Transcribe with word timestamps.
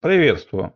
Приветствую! 0.00 0.72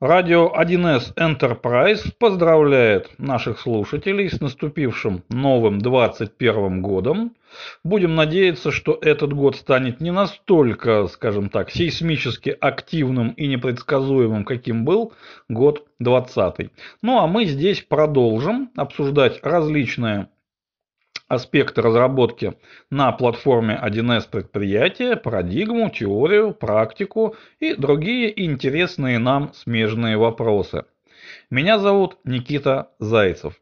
Радио 0.00 0.50
1С 0.58 1.14
Enterprise 1.16 2.10
поздравляет 2.18 3.10
наших 3.18 3.60
слушателей 3.60 4.30
с 4.30 4.40
наступившим 4.40 5.22
новым 5.28 5.80
21 5.80 6.80
годом. 6.80 7.36
Будем 7.84 8.14
надеяться, 8.14 8.70
что 8.70 8.98
этот 9.02 9.34
год 9.34 9.56
станет 9.56 10.00
не 10.00 10.10
настолько, 10.12 11.08
скажем 11.08 11.50
так, 11.50 11.70
сейсмически 11.70 12.56
активным 12.58 13.32
и 13.32 13.48
непредсказуемым, 13.48 14.46
каким 14.46 14.86
был 14.86 15.12
год 15.50 15.86
20. 15.98 16.70
Ну 17.02 17.18
а 17.18 17.26
мы 17.26 17.44
здесь 17.44 17.82
продолжим 17.82 18.70
обсуждать 18.76 19.40
различные 19.42 20.30
аспекты 21.28 21.82
разработки 21.82 22.54
на 22.90 23.12
платформе 23.12 23.78
1С 23.82 24.28
предприятия, 24.30 25.14
парадигму, 25.14 25.90
теорию, 25.90 26.54
практику 26.54 27.36
и 27.60 27.74
другие 27.74 28.44
интересные 28.44 29.18
нам 29.18 29.52
смежные 29.52 30.16
вопросы. 30.16 30.84
Меня 31.50 31.78
зовут 31.78 32.18
Никита 32.24 32.90
Зайцев. 32.98 33.54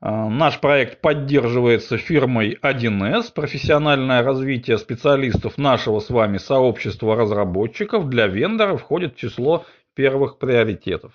А, 0.00 0.28
наш 0.28 0.60
проект 0.60 1.00
поддерживается 1.00 1.98
фирмой 1.98 2.58
1С, 2.60 3.32
профессиональное 3.32 4.22
развитие 4.22 4.78
специалистов 4.78 5.58
нашего 5.58 6.00
с 6.00 6.10
вами 6.10 6.38
сообщества 6.38 7.16
разработчиков 7.16 8.08
для 8.08 8.26
вендора 8.26 8.76
входит 8.76 9.14
в 9.14 9.18
число 9.18 9.64
первых 9.94 10.38
приоритетов. 10.38 11.12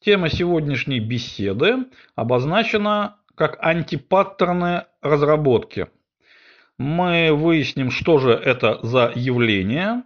Тема 0.00 0.30
сегодняшней 0.30 1.00
беседы 1.00 1.86
обозначена 2.14 3.16
как 3.38 3.56
антипаттерны 3.60 4.84
разработки. 5.00 5.86
Мы 6.76 7.32
выясним, 7.32 7.90
что 7.90 8.18
же 8.18 8.32
это 8.32 8.80
за 8.82 9.12
явление 9.14 10.02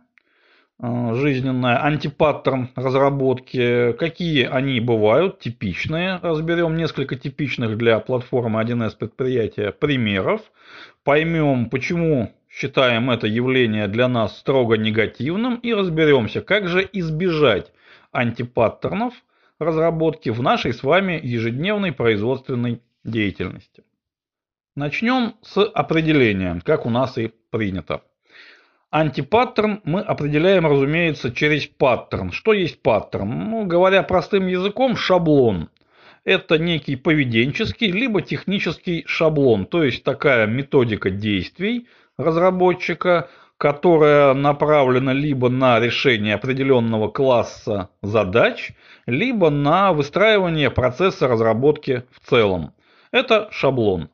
э, 0.79 1.15
жизненное, 1.15 1.83
антипаттерн 1.83 2.71
разработки, 2.77 3.93
какие 3.95 4.45
они 4.45 4.81
бывают, 4.81 5.41
типичные. 5.41 6.21
Разберем 6.23 6.77
несколько 6.77 7.17
типичных 7.17 7.77
для 7.79 7.99
платформы 8.01 8.63
1С 8.63 8.97
предприятия 8.97 9.73
примеров. 9.73 10.43
Поймем, 11.03 11.71
почему 11.71 12.33
считаем 12.51 13.11
это 13.11 13.27
явление 13.27 13.89
для 13.89 14.09
нас 14.09 14.39
строго 14.39 14.77
негативным 14.77 15.57
и 15.57 15.73
разберемся, 15.73 16.43
как 16.43 16.69
же 16.69 16.89
избежать 16.93 17.73
антипаттернов 18.13 19.15
разработки 19.59 20.29
в 20.29 20.43
нашей 20.43 20.75
с 20.75 20.83
вами 20.83 21.19
ежедневной 21.23 21.93
производственной 21.93 22.83
деятельности. 23.05 23.85
Начнем 24.75 25.35
с 25.43 25.63
определения, 25.63 26.61
как 26.65 26.87
у 26.87 26.91
нас 26.91 27.19
и 27.19 27.33
принято. 27.51 28.03
Антипаттерн 28.91 29.81
мы 29.85 30.01
определяем, 30.01 30.67
разумеется, 30.67 31.33
через 31.33 31.67
паттерн. 31.67 32.31
Что 32.31 32.53
есть 32.53 32.83
паттерн? 32.83 33.51
Ну, 33.51 33.65
говоря 33.65 34.03
простым 34.03 34.47
языком, 34.47 34.97
шаблон. 34.97 35.71
Это 36.25 36.59
некий 36.59 36.97
поведенческий 36.97 37.91
либо 37.91 38.23
технический 38.23 39.05
шаблон, 39.07 39.67
то 39.67 39.83
есть 39.83 40.05
такая 40.05 40.47
методика 40.47 41.11
действий 41.11 41.89
разработчика, 42.17 43.29
которая 43.57 44.35
направлена 44.35 45.13
либо 45.13 45.49
на 45.49 45.81
решение 45.81 46.35
определенного 46.35 47.09
класса 47.09 47.91
задач, 48.03 48.73
либо 49.07 49.51
на 49.51 49.93
выстраивание 49.93 50.71
процесса 50.71 51.29
разработки 51.29 52.05
в 52.11 52.29
целом. 52.29 52.73
Это 53.13 53.49
шаблон. 53.53 54.09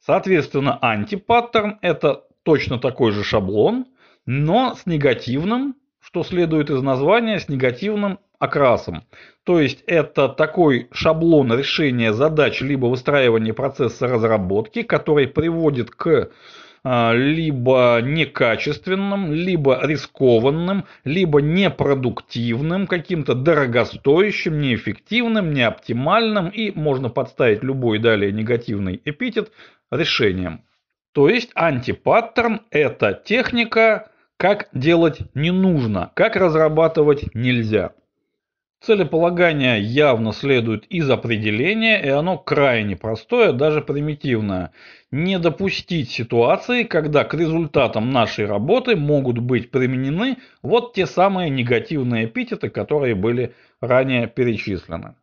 Соответственно, 0.00 0.78
антипаттерн– 0.80 1.78
это 1.82 2.24
точно 2.44 2.78
такой 2.78 3.12
же 3.12 3.24
шаблон, 3.24 3.86
но 4.26 4.74
с 4.74 4.86
негативным, 4.86 5.74
что 6.00 6.22
следует 6.22 6.70
из 6.70 6.80
названия, 6.80 7.40
с 7.40 7.48
негативным 7.48 8.20
окрасом. 8.38 9.02
То 9.44 9.60
есть 9.60 9.82
это 9.86 10.28
такой 10.28 10.88
шаблон 10.92 11.52
решения 11.56 12.12
задач 12.12 12.60
либо 12.60 12.86
выстраивания 12.86 13.54
процесса 13.54 14.06
разработки, 14.06 14.82
который 14.82 15.26
приводит 15.26 15.90
к 15.90 16.30
либо 16.84 18.00
некачественным, 18.02 19.32
либо 19.32 19.80
рискованным, 19.82 20.84
либо 21.04 21.40
непродуктивным, 21.40 22.86
каким-то 22.86 23.34
дорогостоящим, 23.34 24.60
неэффективным, 24.60 25.54
неоптимальным 25.54 26.48
и 26.48 26.70
можно 26.72 27.08
подставить 27.08 27.62
любой 27.62 27.98
далее 27.98 28.32
негативный 28.32 29.00
эпитет 29.04 29.50
решением. 29.90 30.62
То 31.12 31.28
есть 31.28 31.50
антипаттерн– 31.54 32.60
это 32.70 33.18
техника, 33.24 34.10
как 34.36 34.68
делать 34.74 35.20
не 35.34 35.52
нужно, 35.52 36.10
как 36.14 36.36
разрабатывать 36.36 37.34
нельзя. 37.34 37.92
Целеполагание 38.84 39.80
явно 39.80 40.34
следует 40.34 40.84
из 40.88 41.08
определения, 41.08 42.04
и 42.04 42.08
оно 42.10 42.36
крайне 42.36 42.96
простое, 42.96 43.52
даже 43.52 43.80
примитивное. 43.80 44.72
Не 45.10 45.38
допустить 45.38 46.10
ситуации, 46.10 46.82
когда 46.82 47.24
к 47.24 47.32
результатам 47.32 48.10
нашей 48.10 48.44
работы 48.44 48.94
могут 48.94 49.38
быть 49.38 49.70
применены 49.70 50.36
вот 50.60 50.92
те 50.92 51.06
самые 51.06 51.48
негативные 51.48 52.26
эпитеты, 52.26 52.68
которые 52.68 53.14
были 53.14 53.54
ранее 53.80 54.26
перечислены. 54.26 55.14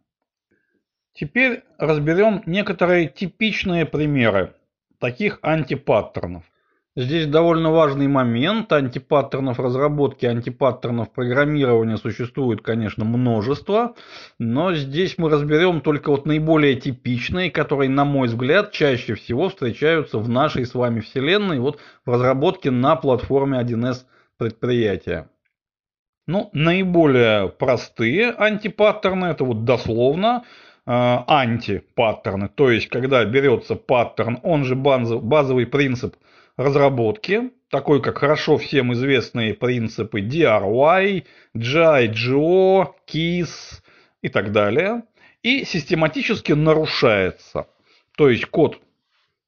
Теперь 1.14 1.62
разберем 1.78 2.42
некоторые 2.48 3.10
типичные 3.10 3.86
примеры 3.86 4.56
таких 4.98 5.38
антипаттернов. 5.44 6.51
Здесь 6.97 7.25
довольно 7.25 7.72
важный 7.72 8.09
момент. 8.09 8.74
Антипаттернов 8.74 9.62
разработки, 9.62 10.25
антипаттернов 10.25 11.13
программирования 11.13 11.96
существует, 11.96 12.62
конечно, 12.62 13.06
множество. 13.06 13.96
Но 14.40 14.74
здесь 14.74 15.18
мы 15.18 15.29
разберем 15.29 15.79
только 15.79 16.09
вот 16.09 16.25
наиболее 16.25 16.75
типичные, 16.75 17.50
которые, 17.50 17.90
на 17.90 18.03
мой 18.03 18.28
взгляд, 18.28 18.74
чаще 18.74 19.16
всего 19.16 19.47
встречаются 19.47 20.18
в 20.18 20.28
нашей 20.28 20.66
с 20.66 20.74
вами 20.74 21.00
вселенной, 21.00 21.59
вот 21.59 21.79
в 22.06 22.12
разработке 22.12 22.72
на 22.72 22.97
платформе 22.97 23.62
1С 23.62 24.00
предприятия. 24.38 25.29
Ну, 26.28 26.50
наиболее 26.52 27.47
простые 27.47 28.31
антипаттерны, 28.31 29.28
это 29.28 29.46
вот 29.46 29.63
дословно 29.63 30.44
э, 30.85 30.91
антипаттерны. 30.91 32.50
То 32.50 32.69
есть, 32.69 32.90
когда 32.90 33.23
берется 33.23 33.75
паттерн, 33.75 34.40
он 34.44 34.66
же 34.66 34.75
базовый 34.75 35.66
принцип– 35.68 36.18
разработки, 36.58 37.52
такой 37.70 38.02
как 38.02 38.20
хорошо 38.20 38.58
всем 38.58 38.94
известные 38.94 39.54
принципы 39.54 40.22
DRY, 40.22 41.24
GIGO, 41.56 42.88
KISS 43.08 43.82
и 44.22 44.30
так 44.30 44.52
далее, 44.52 45.04
и 45.42 45.66
систематически 45.66 46.52
нарушается. 46.52 47.68
То 48.18 48.30
есть 48.30 48.46
код 48.46 48.80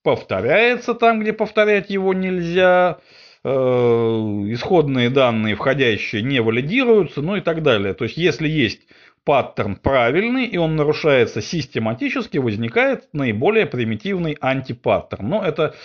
повторяется 0.03 0.93
там, 0.93 1.19
где 1.21 1.33
повторять 1.33 1.89
его 1.89 2.13
нельзя, 2.13 2.99
э, 3.43 3.49
исходные 3.49 5.09
данные 5.09 5.55
входящие 5.55 6.21
не 6.21 6.41
валидируются, 6.41 7.21
ну 7.21 7.35
и 7.35 7.41
так 7.41 7.61
далее. 7.63 7.93
То 7.93 8.05
есть 8.05 8.17
если 8.17 8.47
есть 8.47 8.81
паттерн 9.25 9.75
правильный, 9.75 10.45
и 10.45 10.57
он 10.57 10.75
нарушается 10.75 11.41
систематически, 11.41 12.37
возникает 12.37 13.07
наиболее 13.13 13.65
примитивный 13.65 14.37
антипаттерн. 14.39 15.27
Но 15.27 15.43
это 15.43 15.75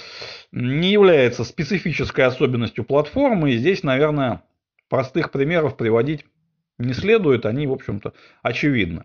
не 0.52 0.90
является 0.90 1.44
специфической 1.44 2.22
особенностью 2.22 2.84
платформы, 2.84 3.52
и 3.52 3.58
здесь, 3.58 3.82
наверное, 3.82 4.42
простых 4.88 5.30
примеров 5.30 5.76
приводить 5.76 6.24
не 6.78 6.92
следует, 6.92 7.46
они, 7.46 7.66
в 7.66 7.72
общем-то, 7.72 8.12
очевидны. 8.42 9.04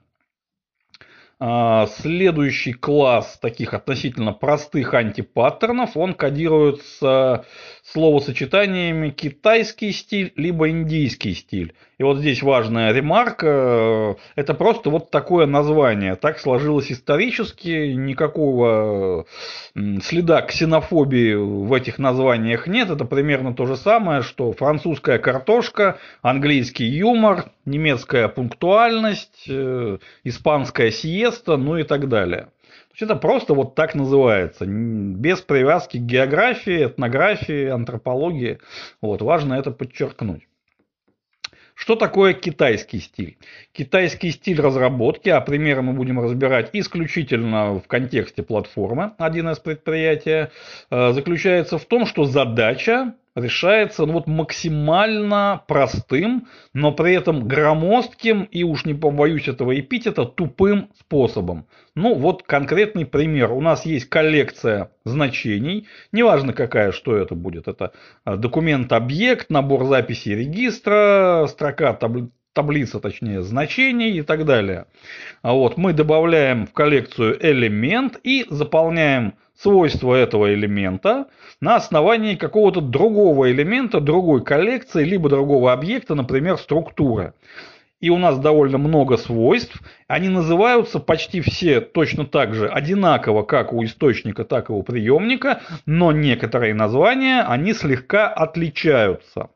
А, 1.39 1.88
следующий 1.88 2.73
класс 2.73 3.38
таких 3.41 3.73
относительно 3.73 4.33
простых 4.33 4.94
антипаттернов, 4.94 5.97
он 5.97 6.13
кодируется 6.13 7.45
словосочетаниями 7.83 9.09
китайский 9.09 9.91
стиль 9.91 10.31
либо 10.35 10.69
индийский 10.69 11.33
стиль. 11.33 11.73
И 11.99 12.03
вот 12.03 12.17
здесь 12.17 12.41
важная 12.41 12.91
ремарка, 12.91 14.15
это 14.35 14.53
просто 14.53 14.89
вот 14.89 15.12
такое 15.12 15.45
название. 15.45 16.15
Так 16.15 16.39
сложилось 16.39 16.91
исторически, 16.91 17.94
никакого 17.94 19.25
следа 20.01 20.41
ксенофобии 20.41 21.33
в 21.33 21.71
этих 21.74 22.00
названиях 22.00 22.68
нет. 22.68 22.89
Это 22.89 23.06
примерно 23.06 23.53
то 23.53 23.65
же 23.65 23.75
самое, 23.75 24.21
что 24.21 24.53
французская 24.53 25.19
картошка, 25.19 25.97
английский 26.21 26.85
юмор, 26.85 27.51
немецкая 27.65 28.27
пунктуальность, 28.27 29.45
э, 29.47 29.97
испанская 30.24 30.91
сиеста, 31.23 31.57
ну 31.57 31.77
и 31.77 31.83
так 31.83 32.07
далее. 32.07 32.47
То 32.67 32.95
есть 32.95 33.01
это 33.03 33.15
просто 33.15 33.53
вот 33.53 33.75
так 33.75 33.95
называется, 33.95 34.65
без 34.65 35.41
привязки 35.41 35.97
к 35.97 36.01
географии, 36.01 36.85
этнографии, 36.85 37.67
антропологии. 37.67 38.59
Вот, 39.01 39.21
важно 39.21 39.55
это 39.55 39.71
подчеркнуть. 39.71 40.47
Что 41.75 41.95
такое 41.95 42.33
китайский 42.33 42.99
стиль? 42.99 43.37
Китайский 43.71 44.29
стиль 44.29 44.61
разработки, 44.61 45.29
а 45.29 45.41
примеры 45.41 45.81
мы 45.81 45.93
будем 45.93 46.19
разбирать 46.19 46.69
исключительно 46.73 47.79
в 47.79 47.87
контексте 47.87 48.43
платформы 48.43 49.13
1С 49.17 49.59
предприятия, 49.61 50.51
э, 50.91 51.13
заключается 51.13 51.79
в 51.79 51.85
том, 51.85 52.05
что 52.05 52.25
задача 52.25 53.15
решается 53.35 54.06
ну, 54.06 54.13
вот 54.13 54.27
максимально 54.27 55.63
простым, 55.68 56.47
но 56.74 56.91
при 56.91 57.13
этом 57.13 57.47
громоздким 57.47 58.44
и 58.44 58.63
уж 58.63 58.85
не 58.85 58.94
побоюсь 58.94 59.47
этого 59.47 59.80
эпитета, 59.80 60.25
тупым 60.25 60.89
способом. 61.00 61.68
Ну 61.95 62.15
вот 62.15 62.44
конкретный 62.44 63.06
пример. 63.06 63.51
У 63.51 63.62
нас 63.62 63.85
есть 63.85 64.09
коллекция 64.09 64.91
значений, 65.06 65.88
неважно 66.12 66.53
какая, 66.53 66.91
что 66.91 67.15
это 67.15 67.35
будет. 67.35 67.68
Это 67.68 67.94
а, 68.24 68.38
документ-объект, 68.38 69.50
набор 69.50 69.85
записей 69.85 70.35
регистра, 70.35 71.45
строка 71.50 71.94
таблицы 71.94 72.31
таблица, 72.53 73.00
точнее, 73.00 73.41
значений 73.41 74.12
и 74.19 74.21
так 74.21 74.45
далее. 74.45 74.85
А 75.41 75.53
вот 75.53 75.77
мы 75.77 75.91
добавляем 75.91 76.68
в 76.68 76.71
коллекцию 76.71 77.38
элемент 77.44 78.19
и 78.24 78.45
заполняем 78.50 79.33
свойства 79.63 80.13
этого 80.13 80.54
элемента 80.54 81.27
на 81.62 81.77
основании 81.77 82.36
какого-то 82.36 82.81
другого 82.81 83.50
элемента, 83.51 84.01
другой 84.01 84.44
коллекции, 84.44 85.04
либо 85.06 85.30
другого 85.30 85.71
объекта, 85.71 86.15
например, 86.15 86.57
структуры. 86.57 87.33
И 88.01 88.10
у 88.10 88.18
нас 88.18 88.38
довольно 88.38 88.77
много 88.77 89.15
свойств. 89.15 89.81
Они 90.10 90.27
называются 90.27 91.00
почти 91.00 91.39
все 91.39 91.80
точно 91.80 92.25
так 92.25 92.54
же 92.54 92.68
одинаково, 92.68 93.44
как 93.44 93.71
у 93.71 93.81
источника, 93.86 94.44
так 94.44 94.69
и 94.69 94.74
у 94.74 94.83
приемника, 94.83 95.62
но 95.86 96.12
некоторые 96.12 96.74
названия, 96.74 97.44
они 97.44 97.74
слегка 97.74 98.27
отличаются. 98.27 99.50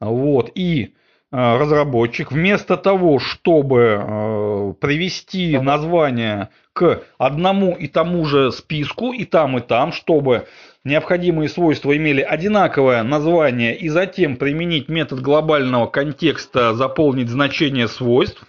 Вот, 0.00 0.50
и 0.54 0.94
разработчик 1.32 2.30
вместо 2.30 2.76
того, 2.76 3.18
чтобы 3.18 3.98
э, 3.98 4.74
привести 4.80 5.58
название 5.58 6.50
к 6.74 7.02
одному 7.18 7.72
и 7.72 7.88
тому 7.88 8.24
же 8.26 8.52
списку 8.52 9.12
и 9.12 9.24
там, 9.24 9.58
и 9.58 9.60
там, 9.60 9.92
чтобы 9.92 10.46
необходимые 10.84 11.48
свойства 11.48 11.96
имели 11.96 12.20
одинаковое 12.20 13.02
название 13.02 13.76
и 13.76 13.88
затем 13.88 14.36
применить 14.36 14.88
метод 14.88 15.20
глобального 15.20 15.86
контекста 15.86 16.74
заполнить 16.74 17.28
значение 17.28 17.88
свойств, 17.88 18.44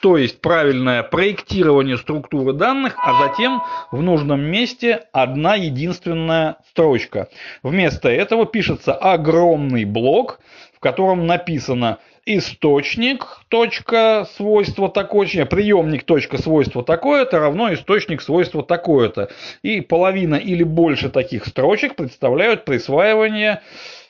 то 0.00 0.18
есть 0.18 0.42
правильное 0.42 1.02
проектирование 1.02 1.96
структуры 1.96 2.52
данных, 2.52 2.96
а 2.98 3.28
затем 3.28 3.62
в 3.90 4.02
нужном 4.02 4.42
месте 4.42 5.06
одна 5.12 5.54
единственная 5.54 6.58
строчка. 6.70 7.28
Вместо 7.62 8.10
этого 8.10 8.44
пишется 8.44 8.92
огромный 8.92 9.84
блок, 9.84 10.40
в 10.74 10.80
котором 10.80 11.26
написано 11.26 11.98
источник, 12.26 13.40
точка, 13.48 14.26
свойство 14.36 14.88
такое, 14.90 15.46
приемник, 15.46 16.02
точка, 16.02 16.38
свойство 16.42 16.82
такое-то 16.82 17.38
равно 17.38 17.72
источник, 17.72 18.20
свойство 18.20 18.64
такое-то. 18.64 19.30
И 19.62 19.80
половина 19.80 20.34
или 20.34 20.64
больше 20.64 21.08
таких 21.08 21.46
строчек 21.46 21.94
представляют 21.94 22.64
присваивание 22.64 23.62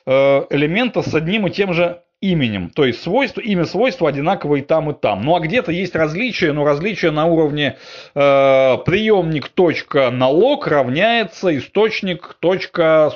э, 0.05 0.11
элемента 0.49 1.03
с 1.03 1.13
одним 1.13 1.47
и 1.47 1.51
тем 1.51 1.73
же 1.73 2.01
именем. 2.19 2.71
То 2.71 2.85
есть 2.85 3.03
свойство, 3.03 3.39
имя 3.41 3.65
свойства 3.65 4.09
одинаковое 4.09 4.59
и 4.59 4.63
там, 4.63 4.89
и 4.89 4.93
там. 4.99 5.23
Ну 5.23 5.35
а 5.35 5.39
где-то 5.39 5.71
есть 5.71 5.95
различия, 5.95 6.51
но 6.51 6.65
различия 6.65 7.11
на 7.11 7.27
уровне 7.27 7.77
э, 8.15 8.77
приемник 8.85 9.49
точка 9.49 10.09
налог 10.09 10.67
равняется 10.67 11.55
источник 11.55 12.37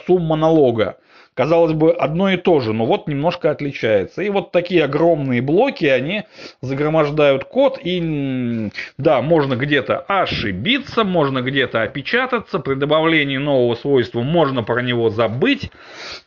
сумма 0.05 0.35
налога 0.35 0.97
казалось 1.33 1.73
бы, 1.73 1.91
одно 1.91 2.29
и 2.29 2.37
то 2.37 2.59
же, 2.59 2.73
но 2.73 2.85
вот 2.85 3.07
немножко 3.07 3.51
отличается. 3.51 4.21
И 4.21 4.29
вот 4.29 4.51
такие 4.51 4.83
огромные 4.83 5.41
блоки, 5.41 5.85
они 5.85 6.23
загромождают 6.61 7.45
код, 7.45 7.79
и 7.81 8.69
да, 8.97 9.21
можно 9.21 9.55
где-то 9.55 9.99
ошибиться, 9.99 11.03
можно 11.03 11.41
где-то 11.41 11.83
опечататься, 11.83 12.59
при 12.59 12.75
добавлении 12.75 13.37
нового 13.37 13.75
свойства 13.75 14.21
можно 14.21 14.63
про 14.63 14.81
него 14.81 15.09
забыть. 15.09 15.71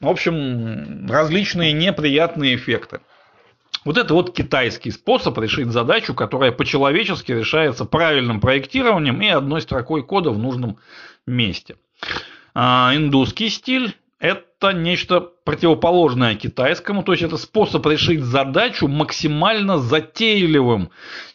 В 0.01 0.09
общем, 0.09 1.07
различные 1.09 1.73
неприятные 1.73 2.57
эффекты. 2.57 3.01
Вот 3.85 3.99
это 3.99 4.15
вот 4.15 4.35
китайский 4.35 4.91
способ 4.91 5.37
решить 5.39 5.69
задачу, 5.69 6.15
которая 6.15 6.53
по-человечески 6.53 7.33
решается 7.33 7.85
правильным 7.85 8.41
проектированием 8.41 9.21
и 9.21 9.29
одной 9.29 9.61
строкой 9.61 10.03
кода 10.03 10.31
в 10.31 10.39
нужном 10.39 10.79
месте. 11.27 11.77
А, 12.55 12.93
индусский 12.95 13.51
стиль 13.51 13.95
это 14.25 14.45
нечто 14.73 15.34
противоположное 15.45 16.35
китайскому, 16.37 17.03
то 17.03 17.13
есть 17.13 17.23
это 17.23 17.37
способ 17.37 17.87
решить 17.87 18.23
задачу 18.23 18.89
максимально 18.89 19.79
затейливым, 19.79 20.89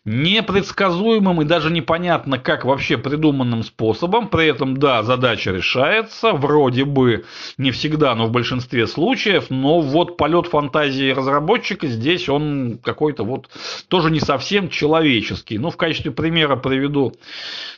непредсказуемым 0.04 1.44
и 1.44 1.46
даже 1.46 1.72
непонятно 1.72 2.40
как 2.40 2.66
вообще 2.66 2.98
придуманным 2.98 3.62
способом. 3.62 4.28
При 4.30 4.48
этом, 4.48 4.78
да, 4.78 5.04
задача 5.04 5.52
решается, 5.52 6.34
вроде 6.34 6.86
бы 6.86 7.26
не 7.58 7.70
всегда, 7.70 8.16
но 8.16 8.26
в 8.26 8.32
большинстве 8.32 8.88
случаев, 8.88 9.52
но 9.52 9.80
вот 9.80 10.18
полет 10.18 10.48
фантазии 10.48 11.12
разработчика 11.12 11.86
здесь 11.86 12.30
он 12.30 12.80
какой-то 12.84 13.24
вот 13.24 13.50
тоже 13.90 14.10
не 14.10 14.20
совсем 14.20 14.70
человеческий. 14.70 15.60
Ну, 15.60 15.70
в 15.70 15.78
качестве 15.78 16.12
примера 16.12 16.56
приведу 16.56 17.14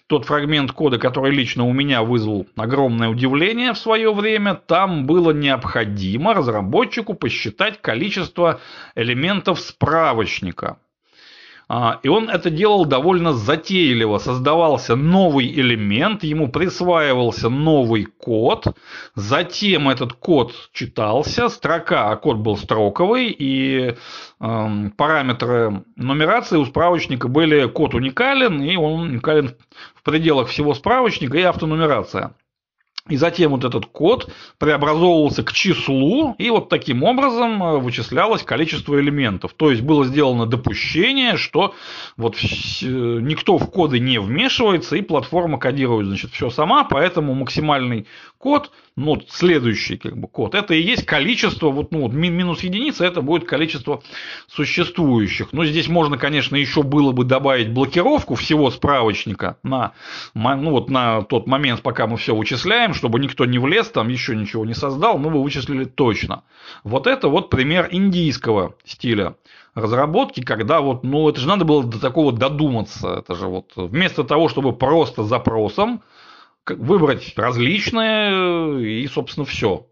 тот 0.07 0.25
фрагмент 0.25 0.71
кода, 0.71 0.97
который 0.97 1.31
лично 1.31 1.65
у 1.65 1.73
меня 1.73 2.03
вызвал 2.03 2.45
огромное 2.55 3.09
удивление 3.09 3.73
в 3.73 3.77
свое 3.77 4.13
время. 4.13 4.55
Там 4.55 5.05
было 5.05 5.31
необходимо 5.31 6.20
разработчику 6.27 7.13
посчитать 7.13 7.81
количество 7.81 8.59
элементов 8.95 9.59
справочника. 9.59 10.77
А, 11.73 12.01
и 12.03 12.09
он 12.09 12.29
это 12.29 12.49
делал 12.49 12.83
довольно 12.83 13.31
затейливо. 13.31 14.17
Создавался 14.17 14.97
новый 14.97 15.47
элемент, 15.47 16.21
ему 16.21 16.49
присваивался 16.49 17.47
новый 17.47 18.03
код, 18.03 18.75
затем 19.15 19.87
этот 19.87 20.11
код 20.11 20.53
читался, 20.73 21.47
строка, 21.47 22.11
а 22.11 22.17
код 22.17 22.39
был 22.39 22.57
строковый, 22.57 23.29
и 23.29 23.95
э, 24.41 24.89
параметры 24.97 25.85
нумерации 25.95 26.57
у 26.57 26.65
справочника 26.65 27.29
были 27.29 27.69
код 27.69 27.93
уникален, 27.93 28.61
и 28.61 28.75
он 28.75 29.03
уникален 29.03 29.55
в 29.95 30.03
пределах 30.03 30.49
всего 30.49 30.73
справочника 30.73 31.37
и 31.37 31.43
автонумерация. 31.43 32.35
И 33.09 33.17
затем 33.17 33.51
вот 33.51 33.63
этот 33.63 33.87
код 33.87 34.31
преобразовывался 34.59 35.43
к 35.43 35.53
числу, 35.53 36.35
и 36.37 36.51
вот 36.51 36.69
таким 36.69 37.01
образом 37.01 37.61
э, 37.63 37.77
вычислялось 37.79 38.43
количество 38.43 38.99
элементов. 38.99 39.53
То 39.53 39.71
есть 39.71 39.81
было 39.81 40.05
сделано 40.05 40.45
допущение, 40.45 41.35
что 41.35 41.73
вот 42.15 42.37
никто 42.81 43.57
в 43.57 43.71
коды 43.71 43.99
не 43.99 44.19
вмешивается, 44.19 44.95
и 44.95 45.01
платформа 45.01 45.57
кодирует 45.57 46.07
значит, 46.07 46.31
все 46.31 46.51
сама, 46.51 46.83
поэтому 46.83 47.33
максимальный 47.33 48.05
код, 48.41 48.71
ну, 48.97 49.21
следующий 49.29 49.97
как 49.97 50.17
бы 50.17 50.27
код, 50.27 50.55
это 50.55 50.73
и 50.73 50.81
есть 50.81 51.05
количество, 51.05 51.69
вот, 51.69 51.91
ну, 51.91 52.09
минус 52.09 52.63
единица, 52.63 53.05
это 53.05 53.21
будет 53.21 53.45
количество 53.45 54.01
существующих. 54.47 55.53
Но 55.53 55.63
здесь 55.63 55.87
можно, 55.87 56.17
конечно, 56.17 56.55
еще 56.55 56.83
было 56.83 57.11
бы 57.13 57.23
добавить 57.23 57.71
блокировку 57.71 58.35
всего 58.35 58.69
справочника 58.71 59.57
на, 59.63 59.93
ну, 60.33 60.71
вот 60.71 60.89
на 60.89 61.21
тот 61.21 61.47
момент, 61.47 61.81
пока 61.81 62.07
мы 62.07 62.17
все 62.17 62.35
вычисляем, 62.35 62.93
чтобы 62.93 63.19
никто 63.19 63.45
не 63.45 63.59
влез, 63.59 63.89
там 63.89 64.09
еще 64.09 64.35
ничего 64.35 64.65
не 64.65 64.73
создал, 64.73 65.17
мы 65.17 65.29
бы 65.29 65.41
вычислили 65.41 65.85
точно. 65.85 66.43
Вот 66.83 67.07
это 67.07 67.29
вот 67.29 67.49
пример 67.49 67.87
индийского 67.91 68.75
стиля 68.83 69.35
разработки, 69.73 70.41
когда 70.41 70.81
вот, 70.81 71.03
ну, 71.03 71.29
это 71.29 71.39
же 71.39 71.47
надо 71.47 71.63
было 71.63 71.83
до 71.83 71.99
такого 71.99 72.31
додуматься. 72.31 73.15
Это 73.19 73.35
же 73.35 73.47
вот 73.47 73.71
вместо 73.75 74.23
того, 74.23 74.49
чтобы 74.49 74.73
просто 74.73 75.23
запросом 75.23 76.01
выбрать 76.67 77.33
различные 77.35 79.03
и, 79.03 79.07
собственно, 79.07 79.45
все. 79.45 79.87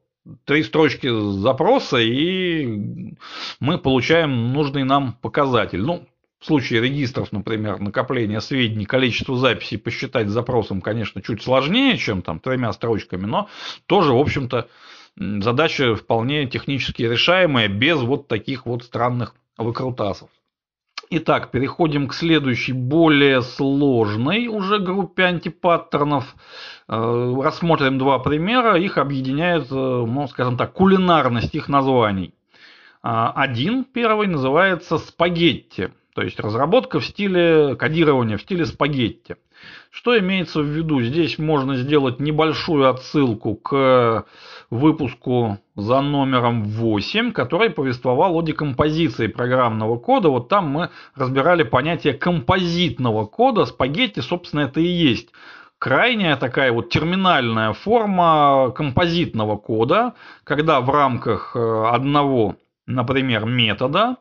Три 0.46 0.64
строчки 0.64 1.10
запроса, 1.40 1.98
и 1.98 3.16
мы 3.60 3.78
получаем 3.78 4.54
нужный 4.54 4.84
нам 4.84 5.14
показатель. 5.14 5.82
Ну, 5.82 6.08
в 6.40 6.46
случае 6.46 6.82
регистров, 6.82 7.32
например, 7.32 7.80
накопления 7.80 8.40
сведений, 8.40 8.86
количество 8.86 9.36
записей 9.38 9.78
посчитать 9.78 10.30
запросом, 10.30 10.82
конечно, 10.82 11.22
чуть 11.22 11.42
сложнее, 11.42 11.98
чем 11.98 12.22
там 12.22 12.40
тремя 12.40 12.72
строчками, 12.74 13.26
но 13.26 13.50
тоже, 13.88 14.14
в 14.14 14.18
общем-то, 14.18 14.70
задача 15.18 15.96
вполне 15.96 16.48
технически 16.48 17.04
решаемая 17.04 17.68
без 17.68 18.00
вот 18.00 18.28
таких 18.28 18.66
вот 18.66 18.84
странных 18.84 19.36
выкрутасов. 19.58 20.30
Итак, 21.12 21.50
переходим 21.50 22.08
к 22.08 22.14
следующей, 22.14 22.74
более 22.74 23.42
сложной 23.42 24.46
уже 24.48 24.78
группе 24.78 25.24
антипаттернов. 25.24 26.36
Э, 26.88 27.34
рассмотрим 27.42 27.98
два 27.98 28.20
примера. 28.20 28.78
Их 28.78 29.00
объединяет, 29.00 29.72
э, 29.72 29.74
ну, 29.74 30.28
скажем 30.28 30.56
так, 30.56 30.74
кулинарность 30.74 31.56
их 31.56 31.68
названий. 31.68 32.36
А, 33.02 33.32
один, 33.32 33.86
первый, 33.86 34.28
называется 34.28 35.00
спагетти. 35.00 35.90
То 36.14 36.22
есть 36.22 36.40
разработка 36.40 37.00
в 37.00 37.06
стиле 37.06 37.76
кодирования, 37.76 38.38
в 38.38 38.44
стиле 38.44 38.68
спагетти. 38.68 39.38
Что 39.90 40.18
имеется 40.20 40.62
в 40.62 40.66
виду? 40.66 41.02
Здесь 41.02 41.40
можно 41.40 41.76
сделать 41.76 42.20
небольшую 42.20 42.90
отсылку 42.90 43.56
к 43.56 44.26
выпуску 44.70 45.58
за 45.76 46.02
номером 46.02 46.64
8, 46.64 47.32
который 47.32 47.72
повествовал 47.72 48.36
о 48.36 48.42
декомпозиции 48.44 49.28
программного 49.28 49.98
кода. 49.98 50.30
Вот 50.30 50.48
там 50.48 50.68
мы 50.70 50.90
разбирали 51.16 51.64
понятие 51.64 52.14
композитного 52.14 53.26
кода. 53.26 53.66
Спагетти, 53.66 54.20
собственно, 54.20 54.62
это 54.62 54.80
и 54.80 54.88
есть 54.88 55.30
крайняя 55.80 56.36
такая 56.36 56.72
вот 56.72 56.90
терминальная 56.90 57.74
форма 57.74 58.72
композитного 58.76 59.58
кода, 59.58 60.14
когда 60.44 60.82
в 60.82 60.90
рамках 60.90 61.56
э, 61.56 61.86
одного, 61.88 62.58
например, 62.86 63.46
метода 63.46 64.18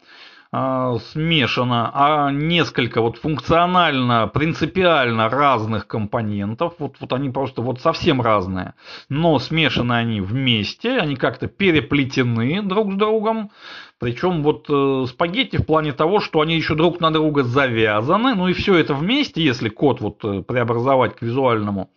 смешано, 0.50 1.90
а 1.92 2.30
несколько 2.30 3.02
вот 3.02 3.18
функционально, 3.18 4.28
принципиально 4.28 5.28
разных 5.28 5.86
компонентов, 5.86 6.74
вот, 6.78 6.96
вот 7.00 7.12
они 7.12 7.28
просто 7.28 7.60
вот 7.60 7.82
совсем 7.82 8.22
разные, 8.22 8.72
но 9.10 9.38
смешаны 9.38 9.92
они 9.92 10.22
вместе, 10.22 10.98
они 10.98 11.16
как-то 11.16 11.48
переплетены 11.48 12.62
друг 12.62 12.94
с 12.94 12.96
другом, 12.96 13.50
причем 13.98 14.44
вот 14.44 14.66
э, 14.70 15.06
спагетти 15.08 15.56
в 15.56 15.66
плане 15.66 15.92
того, 15.92 16.20
что 16.20 16.40
они 16.40 16.54
еще 16.54 16.76
друг 16.76 17.00
на 17.00 17.10
друга 17.10 17.42
завязаны, 17.42 18.36
ну 18.36 18.46
и 18.46 18.52
все 18.52 18.76
это 18.76 18.94
вместе, 18.94 19.42
если 19.42 19.68
код 19.68 20.00
вот 20.00 20.24
э, 20.24 20.42
преобразовать 20.42 21.16
к 21.16 21.22
визуальному 21.22 21.90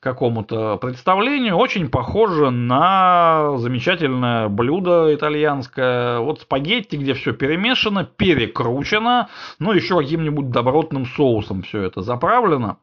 какому-то 0.00 0.76
представлению, 0.78 1.54
очень 1.54 1.88
похоже 1.88 2.50
на 2.50 3.56
замечательное 3.58 4.48
блюдо 4.48 5.14
итальянское. 5.14 6.18
Вот 6.18 6.40
спагетти, 6.40 6.96
где 6.96 7.14
все 7.14 7.32
перемешано, 7.32 8.04
перекручено, 8.04 9.28
ну 9.60 9.72
еще 9.72 9.96
каким-нибудь 9.96 10.50
добротным 10.50 11.06
соусом 11.06 11.62
все 11.62 11.82
это 11.82 12.02
заправлено 12.02 12.78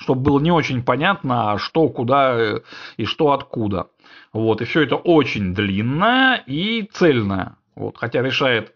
чтобы 0.00 0.22
было 0.22 0.40
не 0.40 0.50
очень 0.50 0.82
понятно, 0.82 1.58
что 1.58 1.86
куда 1.90 2.34
э, 2.34 2.60
и 2.96 3.04
что 3.04 3.32
откуда. 3.32 3.88
Вот, 4.32 4.62
и 4.62 4.64
все 4.64 4.80
это 4.80 4.96
очень 4.96 5.54
длинное 5.54 6.42
и 6.46 6.88
цельное. 6.90 7.56
Вот, 7.74 7.96
хотя 7.96 8.22
решает 8.22 8.74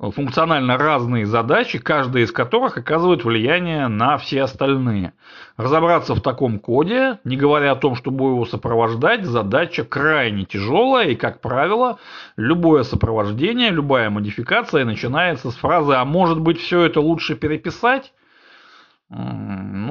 э, 0.00 0.10
функционально 0.10 0.76
разные 0.76 1.26
задачи, 1.26 1.78
каждая 1.78 2.24
из 2.24 2.32
которых 2.32 2.76
оказывает 2.76 3.24
влияние 3.24 3.88
на 3.88 4.18
все 4.18 4.42
остальные. 4.42 5.12
Разобраться 5.56 6.14
в 6.14 6.20
таком 6.20 6.58
коде, 6.58 7.18
не 7.24 7.36
говоря 7.36 7.72
о 7.72 7.76
том, 7.76 7.94
чтобы 7.94 8.30
его 8.30 8.44
сопровождать, 8.44 9.24
задача 9.24 9.84
крайне 9.84 10.44
тяжелая, 10.44 11.08
и, 11.08 11.14
как 11.14 11.40
правило, 11.40 11.98
любое 12.36 12.82
сопровождение, 12.82 13.70
любая 13.70 14.10
модификация 14.10 14.84
начинается 14.84 15.50
с 15.50 15.54
фразы 15.54 15.94
«а 15.94 16.04
может 16.04 16.40
быть 16.40 16.60
все 16.60 16.82
это 16.82 17.00
лучше 17.00 17.34
переписать?» 17.34 18.12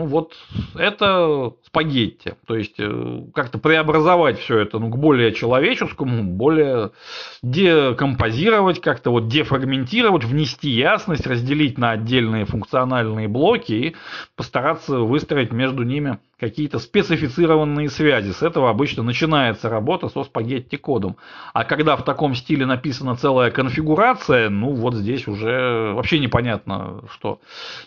Ну 0.01 0.07
вот 0.07 0.33
это 0.73 1.53
спагетти. 1.63 2.33
То 2.47 2.55
есть 2.55 2.79
э, 2.79 3.21
как-то 3.35 3.59
преобразовать 3.59 4.39
все 4.39 4.57
это 4.57 4.79
ну, 4.79 4.89
к 4.89 4.97
более 4.97 5.31
человеческому, 5.31 6.23
более 6.23 6.89
декомпозировать, 7.43 8.81
как-то 8.81 9.11
вот 9.11 9.27
дефрагментировать, 9.27 10.23
внести 10.23 10.71
ясность, 10.71 11.27
разделить 11.27 11.77
на 11.77 11.91
отдельные 11.91 12.45
функциональные 12.45 13.27
блоки 13.27 13.73
и 13.73 13.95
постараться 14.35 14.97
выстроить 14.97 15.51
между 15.51 15.83
ними 15.83 16.17
какие-то 16.41 16.79
специфицированные 16.79 17.87
связи. 17.87 18.31
С 18.31 18.41
этого 18.41 18.71
обычно 18.71 19.03
начинается 19.03 19.69
работа 19.69 20.09
со 20.09 20.23
спагетти-кодом. 20.23 21.15
А 21.53 21.63
когда 21.63 21.95
в 21.95 22.03
таком 22.03 22.33
стиле 22.33 22.65
написана 22.65 23.15
целая 23.15 23.51
конфигурация, 23.51 24.49
ну 24.49 24.73
вот 24.73 24.95
здесь 24.95 25.27
уже 25.27 25.93
вообще 25.93 26.17
непонятно, 26.17 27.03
что 27.11 27.41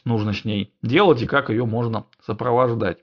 нужно 0.05 0.33
с 0.33 0.45
ней 0.45 0.73
делать 0.83 1.21
и 1.21 1.27
как 1.27 1.51
ее 1.51 1.67
можно 1.67 2.07
сопровождать. 2.25 2.99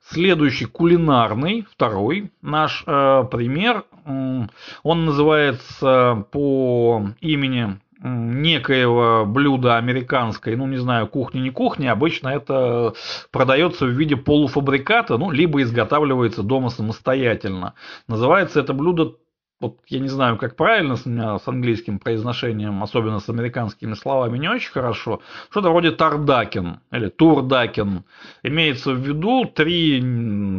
Следующий 0.00 0.64
кулинарный, 0.64 1.66
второй 1.70 2.30
наш 2.40 2.84
э, 2.86 3.24
пример, 3.30 3.84
он 4.06 5.04
называется 5.04 6.26
по 6.30 7.06
имени 7.20 7.80
некоего 8.04 9.24
блюда 9.26 9.76
американской, 9.76 10.56
ну 10.56 10.66
не 10.66 10.76
знаю, 10.76 11.08
кухни 11.08 11.40
не 11.40 11.50
кухни, 11.50 11.86
обычно 11.86 12.28
это 12.28 12.94
продается 13.30 13.86
в 13.86 13.90
виде 13.90 14.16
полуфабриката, 14.16 15.16
ну 15.16 15.30
либо 15.30 15.62
изготавливается 15.62 16.42
дома 16.42 16.68
самостоятельно. 16.68 17.74
Называется 18.06 18.60
это 18.60 18.74
блюдо 18.74 19.16
вот 19.60 19.78
я 19.86 20.00
не 20.00 20.08
знаю, 20.08 20.36
как 20.36 20.56
правильно 20.56 20.96
с, 20.96 21.06
меня, 21.06 21.38
с 21.38 21.48
английским 21.48 21.98
произношением, 21.98 22.82
особенно 22.82 23.18
с 23.18 23.30
американскими 23.30 23.94
словами, 23.94 24.36
не 24.36 24.48
очень 24.48 24.70
хорошо. 24.70 25.20
Что-то 25.48 25.70
вроде 25.70 25.92
тардакен 25.92 26.80
или 26.90 27.08
турдакен. 27.08 28.04
Имеется 28.42 28.92
в 28.92 28.98
виду 28.98 29.46
три 29.46 30.02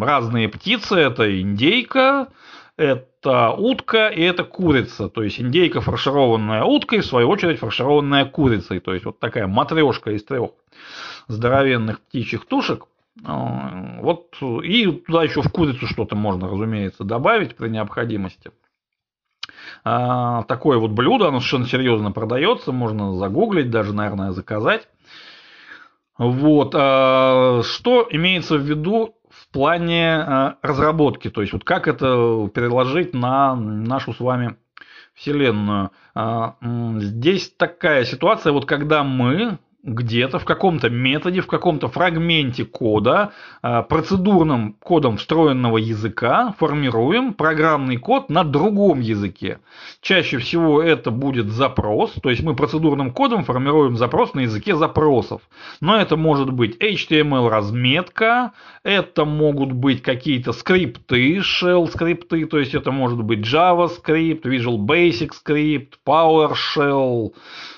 разные 0.01 0.49
птицы. 0.49 0.95
Это 0.95 1.39
индейка, 1.39 2.29
это 2.77 3.51
утка 3.51 4.07
и 4.07 4.21
это 4.21 4.43
курица. 4.43 5.09
То 5.09 5.23
есть 5.23 5.39
индейка 5.39 5.81
фаршированная 5.81 6.63
уткой, 6.63 6.99
в 6.99 7.05
свою 7.05 7.29
очередь 7.29 7.59
фаршированная 7.59 8.25
курицей. 8.25 8.79
То 8.79 8.93
есть 8.93 9.05
вот 9.05 9.19
такая 9.19 9.47
матрешка 9.47 10.11
из 10.11 10.23
трех 10.23 10.51
здоровенных 11.27 12.01
птичьих 12.01 12.45
тушек. 12.45 12.85
Вот, 13.23 14.35
и 14.63 14.91
туда 14.91 15.23
еще 15.23 15.41
в 15.41 15.49
курицу 15.49 15.87
что-то 15.87 16.17
можно, 16.17 16.49
разумеется, 16.49 17.05
добавить 17.05 17.55
при 17.55 17.69
необходимости. 17.69 18.51
А, 19.85 20.43
такое 20.43 20.77
вот 20.77 20.91
блюдо, 20.91 21.29
оно 21.29 21.39
совершенно 21.39 21.65
серьезно 21.65 22.11
продается, 22.11 22.73
можно 22.73 23.15
загуглить, 23.15 23.69
даже, 23.69 23.93
наверное, 23.93 24.31
заказать. 24.31 24.89
Вот. 26.17 26.73
А, 26.75 27.61
что 27.63 28.05
имеется 28.11 28.57
в 28.57 28.61
виду 28.61 29.15
плане 29.55 30.15
а, 30.15 30.57
разработки? 30.61 31.29
То 31.29 31.41
есть, 31.41 31.53
вот 31.53 31.63
как 31.63 31.87
это 31.87 32.49
переложить 32.53 33.13
на 33.13 33.55
нашу 33.55 34.13
с 34.13 34.19
вами 34.19 34.57
Вселенную? 35.13 35.91
Здесь 36.61 37.49
такая 37.55 38.03
ситуация, 38.03 38.51
вот 38.51 38.65
когда 38.65 39.03
мы 39.05 39.59
где-то 39.85 40.39
в 40.39 40.45
каком-то 40.45 40.89
методе, 40.89 41.41
в 41.41 41.47
каком-то 41.47 41.87
фрагменте 41.87 42.65
кода, 42.65 43.31
а, 43.61 43.83
процедурным 43.83 44.75
кодом 44.83 45.17
встроенного 45.17 45.77
языка 45.77 46.55
формируем 46.57 47.33
программный 47.33 47.97
код 47.97 48.29
на 48.29 48.43
другом 48.43 48.99
языке. 48.99 49.59
Чаще 50.01 50.39
всего 50.39 50.81
это 50.81 51.11
будет 51.11 51.49
запрос, 51.49 52.11
то 52.21 52.29
есть 52.31 52.41
мы 52.41 52.55
процедурным 52.55 53.11
кодом 53.11 53.45
формируем 53.45 53.95
запрос 53.95 54.33
на 54.33 54.41
языке 54.41 54.75
запросов. 54.75 55.41
Но 55.81 55.97
это 55.97 56.17
может 56.17 56.51
быть 56.51 56.77
HTML 56.81 57.47
разметка, 57.47 58.53
это 58.83 59.23
могут 59.23 59.71
быть 59.71 60.01
какие-то 60.01 60.51
скрипты, 60.51 61.37
shell 61.37 61.87
скрипты, 61.87 62.45
то 62.45 62.57
есть 62.57 62.73
это 62.73 62.91
может 62.91 63.21
быть 63.21 63.39
JavaScript, 63.39 64.41
Visual 64.41 64.77
Basic 64.77 65.29
Script, 65.29 65.89
PowerShell, 66.05 67.33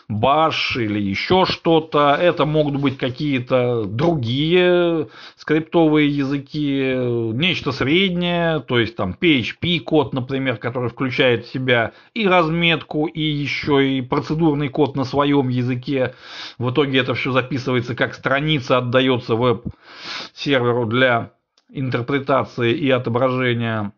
Bash 0.10 0.78
или 0.78 1.00
еще 1.00 1.46
что-то. 1.46 2.18
Это 2.20 2.46
могут 2.46 2.80
быть 2.80 2.98
какие-то 2.98 3.84
другие 3.84 5.10
скриптовые 5.36 6.08
языки, 6.08 6.94
нечто 7.34 7.74
среднее, 7.74 8.62
то 8.62 8.80
есть 8.80 8.96
там 8.96 9.18
PHP 9.20 9.80
код, 9.82 10.14
например, 10.14 10.58
который 10.58 10.90
включает 10.90 11.46
в 11.46 11.52
себя 11.52 11.92
и 12.14 12.26
разметку, 12.26 13.08
и 13.08 13.22
еще 13.22 13.98
и 13.98 14.02
процедурный 14.02 14.70
код 14.70 14.96
на 14.96 15.04
своем 15.04 15.50
языке. 15.50 16.16
В 16.58 16.72
итоге 16.72 17.00
это 17.00 17.14
все 17.14 17.32
записывается 17.32 17.94
как 17.94 18.14
страница, 18.14 18.78
отдается 18.78 19.36
веб-серверу 19.36 20.86
для 20.86 21.32
интерпретации 21.70 22.74
и 22.74 22.90
отображения 22.90 23.92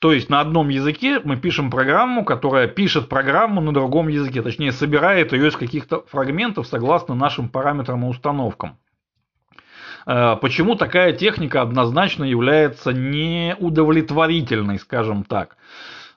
то 0.00 0.12
есть 0.14 0.30
на 0.30 0.40
одном 0.40 0.70
языке 0.70 1.20
мы 1.22 1.36
пишем 1.36 1.70
программу, 1.70 2.24
которая 2.24 2.66
пишет 2.66 3.10
программу 3.10 3.60
на 3.60 3.72
другом 3.72 4.08
языке, 4.08 4.40
точнее 4.40 4.72
собирает 4.72 5.32
ее 5.32 5.48
из 5.48 5.56
каких-то 5.56 6.04
фрагментов 6.08 6.66
согласно 6.66 7.14
нашим 7.14 7.50
параметрам 7.50 8.02
и 8.06 8.08
установкам. 8.08 8.78
Э, 10.06 10.36
почему 10.40 10.74
такая 10.74 11.12
техника 11.12 11.60
однозначно 11.60 12.24
является 12.24 12.94
неудовлетворительной, 12.94 14.78
скажем 14.78 15.22
так? 15.22 15.58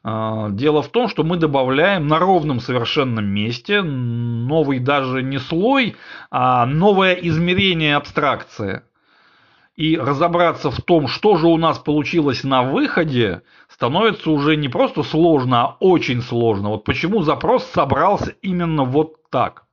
Э, 0.06 0.48
дело 0.52 0.82
в 0.82 0.88
том, 0.88 1.10
что 1.10 1.26
мы 1.26 1.36
добавляем 1.36 2.08
на 2.08 2.20
ровном 2.20 2.62
совершенном 2.62 3.26
месте 3.26 3.82
новый 3.82 4.80
даже 4.80 5.22
не 5.22 5.40
слой, 5.40 5.98
а 6.32 6.66
новое 6.66 7.16
измерение 7.16 7.98
абстракции 7.98 8.84
и 9.76 9.98
разобраться 9.98 10.70
в 10.70 10.82
том, 10.82 11.08
что 11.08 11.38
же 11.38 11.48
у 11.48 11.58
нас 11.58 11.80
получилось 11.80 12.44
на 12.44 12.64
выходе, 12.64 13.42
становится 13.68 14.30
уже 14.30 14.56
не 14.56 14.70
просто 14.70 15.04
сложно, 15.04 15.64
а 15.64 15.78
очень 15.80 16.22
сложно. 16.22 16.70
Вот 16.70 16.84
почему 16.84 17.24
запрос 17.24 17.66
собрался 17.66 18.36
именно 18.42 18.84
вот 18.84 19.30
так. 19.32 19.64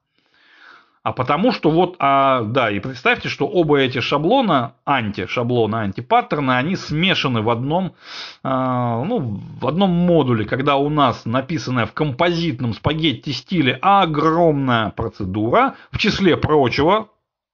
А 1.02 1.12
потому 1.12 1.50
что 1.50 1.70
вот, 1.70 1.96
а, 1.98 2.42
да, 2.42 2.70
и 2.70 2.78
представьте, 2.78 3.30
что 3.30 3.46
оба 3.46 3.78
эти 3.78 4.00
шаблона, 4.00 4.74
анти-шаблона, 4.84 5.80
антипаттерны, 5.80 6.52
они 6.52 6.76
смешаны 6.76 7.40
в 7.40 7.48
одном, 7.48 7.94
а, 8.42 9.02
ну, 9.04 9.40
в 9.60 9.66
одном 9.66 9.90
модуле, 9.90 10.44
когда 10.44 10.76
у 10.76 10.90
нас 10.90 11.24
написанная 11.24 11.86
в 11.86 11.94
композитном 11.94 12.74
спагетти 12.74 13.30
стиле 13.30 13.78
огромная 13.80 14.90
процедура, 14.90 15.76
в 15.90 15.96
числе 15.96 16.36
прочего, 16.36 17.08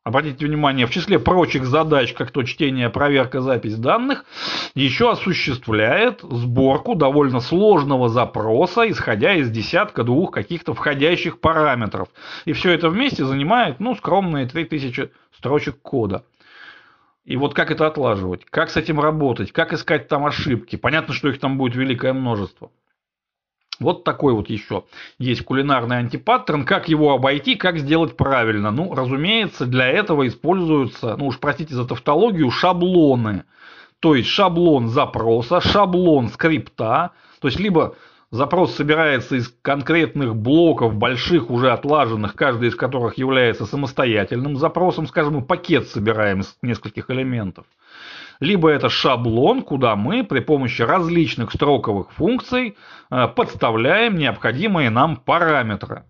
Обратите 0.06 0.46
внимание, 0.46 0.86
в 0.86 0.92
числе 0.92 1.18
прочих 1.18 1.64
задач, 1.64 2.12
как 2.12 2.30
то 2.30 2.44
чтение, 2.44 2.90
проверка, 2.90 3.40
запись 3.40 3.74
данных, 3.74 4.24
еще 4.76 5.10
осуществляет 5.10 6.20
сборку 6.22 6.94
довольно 6.94 7.40
сложного 7.40 8.08
запроса, 8.08 8.88
исходя 8.88 9.34
из 9.34 9.50
десятка 9.50 10.04
двух 10.04 10.30
каких-то 10.30 10.74
входящих 10.74 11.40
параметров. 11.40 12.06
И 12.44 12.52
все 12.52 12.70
это 12.70 12.88
вместе 12.88 13.24
занимает, 13.24 13.80
ну, 13.80 13.96
скромные 13.96 14.46
3000 14.46 15.10
строчек 15.36 15.82
кода. 15.82 16.24
И 17.24 17.36
вот 17.36 17.54
как 17.54 17.72
это 17.72 17.88
отлаживать, 17.88 18.44
как 18.44 18.70
с 18.70 18.76
этим 18.76 19.00
работать, 19.00 19.50
как 19.50 19.72
искать 19.72 20.06
там 20.06 20.24
ошибки. 20.24 20.76
Понятно, 20.76 21.14
что 21.14 21.28
их 21.28 21.40
там 21.40 21.58
будет 21.58 21.74
великое 21.74 22.12
множество. 22.12 22.70
Вот 23.80 24.04
такой 24.04 24.32
вот 24.32 24.48
еще 24.48 24.84
есть 25.18 25.42
кулинарный 25.44 25.98
антипаттерн. 25.98 26.64
Как 26.64 26.88
его 26.88 27.12
обойти, 27.12 27.56
как 27.56 27.78
сделать 27.78 28.16
правильно? 28.16 28.70
Ну, 28.70 28.94
разумеется, 28.94 29.66
для 29.66 29.86
этого 29.86 30.26
используются, 30.26 31.16
ну 31.16 31.26
уж 31.26 31.38
простите 31.38 31.74
за 31.74 31.86
тавтологию, 31.86 32.50
шаблоны. 32.50 33.44
То 34.00 34.14
есть 34.14 34.28
шаблон 34.28 34.88
запроса, 34.88 35.60
шаблон 35.60 36.28
скрипта. 36.28 37.12
То 37.40 37.48
есть 37.48 37.60
либо 37.60 37.96
Запрос 38.32 38.74
собирается 38.74 39.36
из 39.36 39.54
конкретных 39.62 40.34
блоков, 40.34 40.96
больших, 40.96 41.48
уже 41.48 41.70
отлаженных, 41.70 42.34
каждый 42.34 42.70
из 42.70 42.74
которых 42.74 43.18
является 43.18 43.66
самостоятельным 43.66 44.56
запросом. 44.56 45.06
Скажем, 45.06 45.34
мы 45.34 45.42
пакет 45.42 45.88
собираем 45.88 46.40
из 46.40 46.56
нескольких 46.60 47.08
элементов. 47.08 47.66
Либо 48.40 48.70
это 48.70 48.88
шаблон, 48.88 49.62
куда 49.62 49.96
мы 49.96 50.24
при 50.24 50.40
помощи 50.40 50.82
различных 50.82 51.52
строковых 51.52 52.12
функций 52.12 52.76
э, 53.10 53.28
подставляем 53.28 54.16
необходимые 54.16 54.90
нам 54.90 55.16
параметры. 55.16 56.04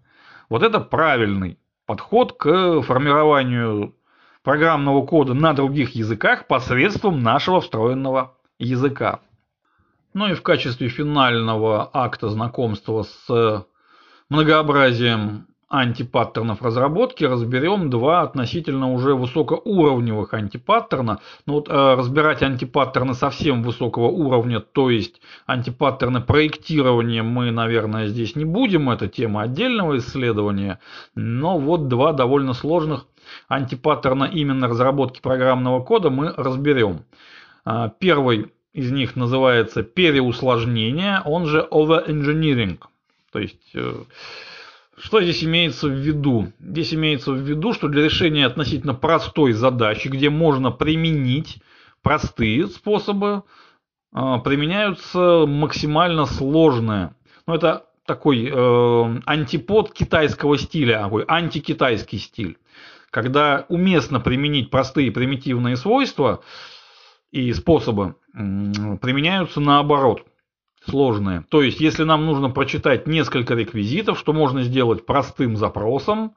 Вот 0.49 0.62
это 0.62 0.80
правильный 0.80 1.59
подход 1.87 2.33
к 2.33 2.83
формированию 2.83 3.95
программного 4.42 5.04
кода 5.06 5.35
на 5.35 5.52
других 5.52 5.95
языках 5.95 6.47
посредством 6.47 7.23
нашего 7.23 7.61
встроенного 7.61 8.37
языка. 8.59 9.21
Ну 10.14 10.28
и 10.28 10.35
в 10.35 10.42
качестве 10.42 10.88
финального 10.88 11.90
акта 11.92 12.28
знакомства 12.28 13.02
с 13.02 13.66
многообразием 14.28 15.47
антипаттернов 15.69 16.63
разработки 16.63 17.25
разберем 17.25 17.91
два 17.91 18.23
относительно 18.23 18.93
уже 18.93 19.15
высокоуровневых 19.15 20.33
антипаттерна. 20.33 21.21
Но 21.45 21.53
ну 21.53 21.55
вот 21.55 21.69
э, 21.69 21.95
разбирать 21.95 22.43
антипаттерны 22.43 23.15
совсем 23.15 23.63
высокого 23.63 24.07
уровня, 24.07 24.61
то 24.61 24.91
есть 24.91 25.21
антипаттерны 25.47 26.21
проектирования 26.21 27.23
мы, 27.23 27.51
наверное, 27.51 28.07
здесь 28.07 28.37
не 28.37 28.45
будем, 28.45 28.91
это 28.91 29.09
тема 29.09 29.43
отдельного 29.43 29.99
исследования. 29.99 30.79
Но 31.17 31.59
вот 31.59 31.89
два 31.89 32.13
довольно 32.13 32.53
сложных 32.53 33.07
антипаттерна 33.49 34.25
именно 34.25 34.69
разработки 34.69 35.21
программного 35.21 35.83
кода 35.83 36.11
мы 36.11 36.33
разберем. 36.37 37.01
Э, 37.65 37.91
первый 37.99 38.53
из 38.73 38.93
них 38.93 39.17
называется 39.17 39.83
переусложнение, 39.83 41.23
он 41.25 41.47
же 41.47 41.67
overengineering. 41.71 42.79
То 43.33 43.41
есть, 43.41 43.71
э, 43.75 43.95
что 44.99 45.23
здесь 45.23 45.45
имеется 45.45 45.88
в 45.88 45.93
виду? 45.93 46.53
Здесь 46.59 46.95
имеется 46.95 47.33
в 47.33 47.38
виду, 47.38 47.73
что 47.73 47.88
для 47.88 48.05
решения 48.05 48.47
относительно 48.47 48.95
простой 48.95 49.53
задачи, 49.53 50.09
где 50.09 50.31
можно 50.31 50.71
применить 50.71 51.59
простые 52.03 52.67
способы, 52.69 53.43
э, 54.15 54.21
применяются 54.43 55.45
максимально 55.47 56.25
сложные. 56.25 57.15
Ну, 57.47 57.55
это 57.55 57.87
такой 58.07 58.47
э, 58.47 59.21
антипод 59.26 59.93
китайского 59.93 60.57
стиля, 60.57 61.03
такой 61.03 61.25
антикитайский 61.29 62.19
стиль. 62.19 62.57
Когда 63.11 63.67
уместно 63.69 64.21
применить 64.21 64.71
простые 64.71 65.11
примитивные 65.11 65.76
свойства, 65.76 66.43
и 67.33 67.53
способы 67.53 68.15
применяются 68.33 69.61
наоборот, 69.61 70.25
сложные. 70.88 71.45
То 71.49 71.62
есть, 71.62 71.81
если 71.81 72.05
нам 72.05 72.26
нужно 72.26 72.50
прочитать 72.50 73.07
несколько 73.07 73.55
реквизитов, 73.55 74.19
что 74.19 74.33
можно 74.33 74.62
сделать 74.62 75.07
простым 75.07 75.57
запросом, 75.57 76.35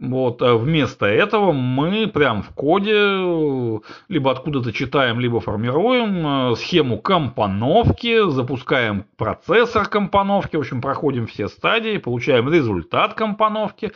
вот, 0.00 0.40
а 0.42 0.54
вместо 0.54 1.06
этого 1.06 1.50
мы 1.50 2.06
прям 2.06 2.42
в 2.44 2.50
коде 2.50 3.80
либо 4.08 4.30
откуда-то 4.30 4.72
читаем, 4.72 5.18
либо 5.18 5.40
формируем 5.40 6.52
э, 6.52 6.54
схему 6.54 6.98
компоновки, 6.98 8.30
запускаем 8.30 9.06
процессор 9.16 9.88
компоновки, 9.88 10.54
в 10.54 10.60
общем, 10.60 10.80
проходим 10.80 11.26
все 11.26 11.48
стадии, 11.48 11.98
получаем 11.98 12.48
результат 12.48 13.14
компоновки, 13.14 13.90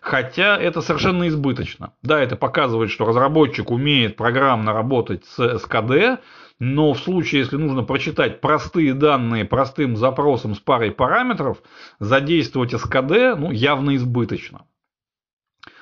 хотя 0.00 0.56
это 0.56 0.80
совершенно 0.80 1.26
избыточно. 1.26 1.92
Да, 2.02 2.20
это 2.20 2.36
показывает, 2.36 2.92
что 2.92 3.04
разработчик 3.04 3.72
умеет 3.72 4.14
программно 4.14 4.72
работать 4.72 5.24
с 5.24 5.58
СКД, 5.58 6.20
но 6.58 6.92
в 6.92 6.98
случае, 6.98 7.42
если 7.42 7.56
нужно 7.56 7.84
прочитать 7.84 8.40
простые 8.40 8.94
данные 8.94 9.44
простым 9.44 9.96
запросом 9.96 10.54
с 10.54 10.58
парой 10.58 10.90
параметров, 10.90 11.62
задействовать 12.00 12.72
СКД 12.72 13.36
ну, 13.38 13.50
явно 13.50 13.96
избыточно. 13.96 14.64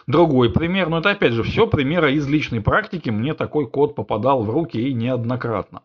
Другой 0.07 0.53
пример, 0.53 0.89
но 0.89 0.99
это 0.99 1.11
опять 1.11 1.33
же 1.33 1.43
все 1.43 1.67
примеры 1.67 2.13
из 2.13 2.29
личной 2.29 2.61
практики, 2.61 3.11
мне 3.11 3.35
такой 3.35 3.69
код 3.69 3.95
попадал 3.95 4.45
в 4.45 4.51
руки 4.51 4.77
и 4.77 4.93
неоднократно. 4.93 5.83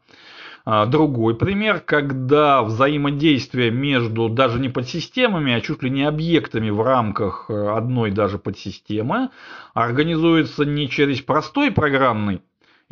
А, 0.64 0.86
другой 0.86 1.36
пример, 1.36 1.80
когда 1.80 2.62
взаимодействие 2.62 3.72
между 3.72 4.30
даже 4.30 4.60
не 4.60 4.70
подсистемами, 4.70 5.54
а 5.54 5.62
чуть 5.62 5.82
ли 5.82 5.90
не 5.90 6.04
объектами 6.04 6.70
в 6.70 6.82
рамках 6.82 7.46
э, 7.50 7.70
одной 7.70 8.12
даже 8.12 8.38
подсистемы 8.38 9.30
организуется 9.74 10.64
не 10.66 10.88
через 10.88 11.22
простой 11.22 11.72
программный 11.72 12.42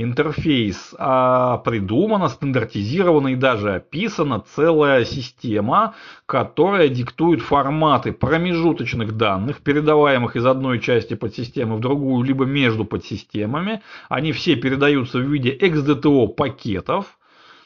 интерфейс, 0.03 0.95
а 0.97 1.57
придумана, 1.57 2.29
стандартизирована 2.29 3.29
и 3.29 3.35
даже 3.35 3.75
описана 3.75 4.43
целая 4.55 5.03
система, 5.03 5.95
которая 6.25 6.87
диктует 6.87 7.41
форматы 7.41 8.13
промежуточных 8.13 9.17
данных, 9.17 9.61
передаваемых 9.61 10.35
из 10.35 10.45
одной 10.45 10.79
части 10.79 11.15
подсистемы 11.15 11.75
в 11.75 11.81
другую, 11.81 12.23
либо 12.23 12.45
между 12.45 12.85
подсистемами. 12.85 13.81
Они 14.07 14.31
все 14.31 14.55
передаются 14.55 15.19
в 15.19 15.29
виде 15.29 15.55
XDTO 15.55 16.29
пакетов, 16.29 17.17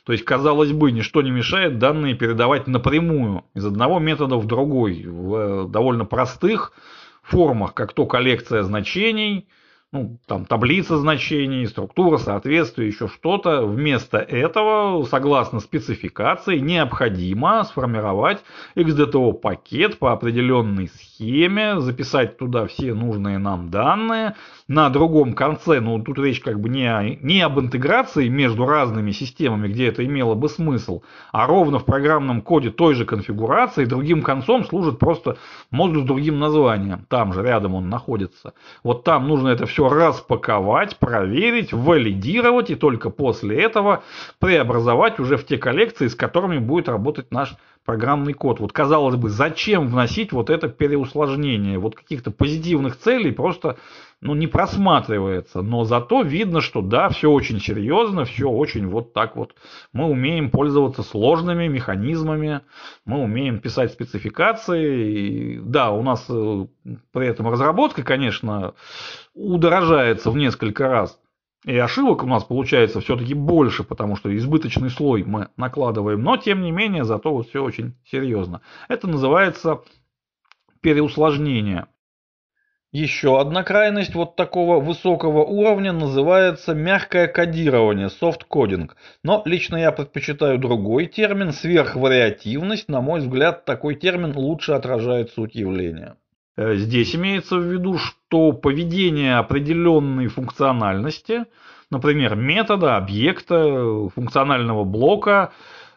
то 0.04 0.12
есть, 0.12 0.26
казалось 0.26 0.72
бы, 0.72 0.91
ничто 0.91 1.22
не 1.22 1.32
мешает 1.32 1.78
данные 1.78 2.15
передавать 2.15 2.67
напрямую 2.67 3.46
из 3.54 3.65
одного 3.65 4.00
метода 4.00 4.36
в 4.36 4.46
другой, 4.48 5.06
в 5.06 5.36
э, 5.36 5.67
довольно 5.69 6.04
простых 6.04 6.74
формах, 7.22 7.74
как 7.74 7.93
то 7.93 8.06
коллекция 8.06 8.63
значений– 8.63 9.48
ну, 9.93 10.17
там 10.25 10.45
таблица 10.45 10.97
значений, 10.97 11.67
структура, 11.67 12.17
соответствие, 12.17 12.88
еще 12.88 13.08
что-то. 13.08 13.63
Вместо 13.63 14.17
этого, 14.17 15.06
согласно 15.06 15.60
спецификации, 15.60 16.58
необходимо 16.58 17.63
сформировать 17.63 18.43
XDTO 18.75 19.34
пакет 19.34 19.99
по 19.99 20.12
определенной 20.12 20.88
схеме, 20.88 21.79
записать 21.79 22.39
туда 22.39 22.65
все 22.65 22.95
нужные 22.95 23.38
нам 23.38 23.69
данные. 23.69 24.34
На 24.67 24.89
другом 24.89 25.34
конце, 25.34 25.79
ну 25.79 26.01
тут 26.01 26.17
речь 26.17 26.39
как 26.39 26.60
бы 26.60 26.69
не, 26.69 26.88
о, 26.88 27.03
не 27.03 27.41
об 27.41 27.60
интеграции 27.60 28.29
между 28.29 28.65
разными 28.65 29.12
системами, 29.12 29.67
где 29.67 29.89
это 29.89 30.03
имело 30.03 30.34
бы 30.34 30.49
смысл, 30.49 31.03
а 31.32 31.45
ровно 31.45 31.77
в 31.77 31.86
программном 31.86 32.41
коде 32.41 32.71
той 32.71 32.95
же 32.95 33.06
конфигурации, 33.06 33.86
другим 33.86 34.23
концом 34.23 34.65
служит 34.65 34.97
просто 34.97 35.38
модуль 35.69 36.01
с 36.01 36.06
другим 36.06 36.39
названием. 36.39 37.06
Там 37.10 37.34
же 37.34 37.43
рядом 37.43 37.75
он 37.75 37.89
находится. 37.89 38.53
Вот 38.84 39.03
там 39.03 39.27
нужно 39.27 39.49
это 39.49 39.67
все 39.67 39.83
все 39.84 39.89
распаковать, 39.89 40.98
проверить, 40.98 41.74
валидировать 41.74 42.69
и 42.69 42.76
только 42.76 43.10
после 43.10 43.62
этого 43.62 44.04
преобразовать 44.39 45.19
уже 45.19 45.38
в 45.38 45.46
те 45.46 45.58
коллекции, 45.58 46.08
с 46.08 46.15
которыми 46.15 46.58
будет 46.58 46.89
работать 46.89 47.32
наш 47.32 47.56
программный 47.86 48.34
код. 48.34 48.60
Вот 48.60 48.72
казалось 48.72 49.15
бы, 49.15 49.30
зачем 49.30 49.88
вносить 49.88 50.32
вот 50.32 50.50
это 50.50 50.69
переусложнение? 50.69 51.80
Вот 51.80 51.96
каких-то 51.96 52.32
позитивных 52.32 52.98
целей 52.98 53.32
просто 53.32 53.78
ну, 54.23 54.36
не 54.36 54.47
просматривается. 54.47 55.62
Но 55.62 55.83
зато 55.83 56.21
видно, 56.21 56.62
что 56.62 56.81
да, 56.81 57.09
все 57.09 57.29
очень 57.29 57.59
серьезно, 57.59 58.23
все 58.23 58.49
очень 58.49 58.88
вот 58.88 59.13
так 59.13 59.36
вот. 59.36 59.53
Мы 59.91 60.05
умеем 60.05 60.49
пользоваться 60.49 61.03
сложными 61.03 61.67
механизмами, 61.67 62.62
мы 63.05 63.21
умеем 63.21 63.59
писать 63.59 63.91
спецификации. 63.91 65.12
И, 65.12 65.59
да, 65.59 65.91
у 65.91 66.01
нас 66.03 66.25
э, 66.29 66.65
при 67.12 67.27
этом 67.27 67.49
разработка, 67.49 68.03
конечно, 68.03 68.73
удорожается 69.33 70.31
в 70.31 70.38
несколько 70.38 70.88
раз. 70.88 71.19
И 71.65 71.77
ошибок 71.77 72.23
у 72.23 72.27
нас 72.27 72.43
получается 72.45 73.01
все-таки 73.01 73.33
больше, 73.33 73.83
потому 73.83 74.15
что 74.15 74.36
избыточный 74.36 74.89
слой 74.89 75.23
мы 75.23 75.49
накладываем. 75.57 76.21
Но, 76.21 76.38
тем 76.38 76.62
не 76.62 76.71
менее, 76.71 77.03
зато 77.03 77.33
вот 77.33 77.49
все 77.49 77.62
очень 77.62 77.95
серьезно. 78.05 78.62
Это 78.88 79.07
называется 79.07 79.81
переусложнение. 80.81 81.88
Еще 82.93 83.41
одна 83.41 83.63
крайность 83.63 84.13
вот 84.13 84.36
такого 84.36 84.79
высокого 84.79 85.43
уровня 85.43 85.93
называется 85.93 86.75
мягкое 86.75 87.25
кодирование, 87.25 88.08
софт-кодинг. 88.08 88.95
Но 89.23 89.41
лично 89.45 89.77
я 89.77 89.91
предпочитаю 89.91 90.60
другой 90.60 91.08
термин, 91.08 91.53
сверхвариативность. 91.53 92.89
На 92.89 93.01
мой 93.01 93.21
взгляд, 93.21 93.65
такой 93.65 93.95
термин 93.95 94.38
лучше 94.38 94.73
отражает 94.73 95.32
суть 95.32 95.56
явления. 95.56 96.17
Э, 96.56 96.75
здесь 96.75 97.15
имеется 97.15 97.58
в 97.58 97.63
виду, 97.63 97.97
что 97.97 98.51
поведение 98.51 99.38
определенной 99.38 100.27
функциональности, 100.27 101.45
например, 101.89 102.36
метода, 102.36 102.95
объекта, 102.95 104.08
функционального 104.13 104.84
блока, 104.84 105.51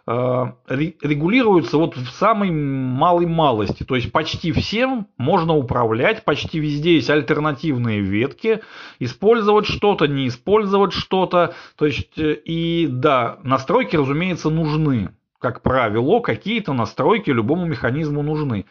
э, 0.07 0.47
регулируются 0.69 1.79
вот 1.79 1.97
в 1.97 2.09
самой 2.11 2.51
малой 2.51 3.27
малости. 3.27 3.85
То 3.85 3.97
есть 3.97 4.13
почти 4.13 4.53
всем 4.53 5.09
можно 5.19 5.55
управлять, 5.55 6.25
почти 6.25 6.59
везде 6.59 6.95
есть 6.95 7.11
альтернативные 7.11 8.01
ветки, 8.01 8.61
использовать 8.99 9.67
что-то, 9.67 10.07
не 10.07 10.29
использовать 10.29 10.93
что-то. 10.93 11.55
То 11.77 11.87
есть, 11.87 12.19
э, 12.19 12.35
и 12.35 12.87
да, 12.89 13.39
настройки, 13.43 13.97
разумеется, 13.97 14.51
нужны. 14.51 15.11
Как 15.39 15.63
правило, 15.63 16.21
какие-то 16.21 16.73
настройки 16.73 17.31
любому 17.31 17.67
механизму 17.67 18.23
нужны. 18.23 18.65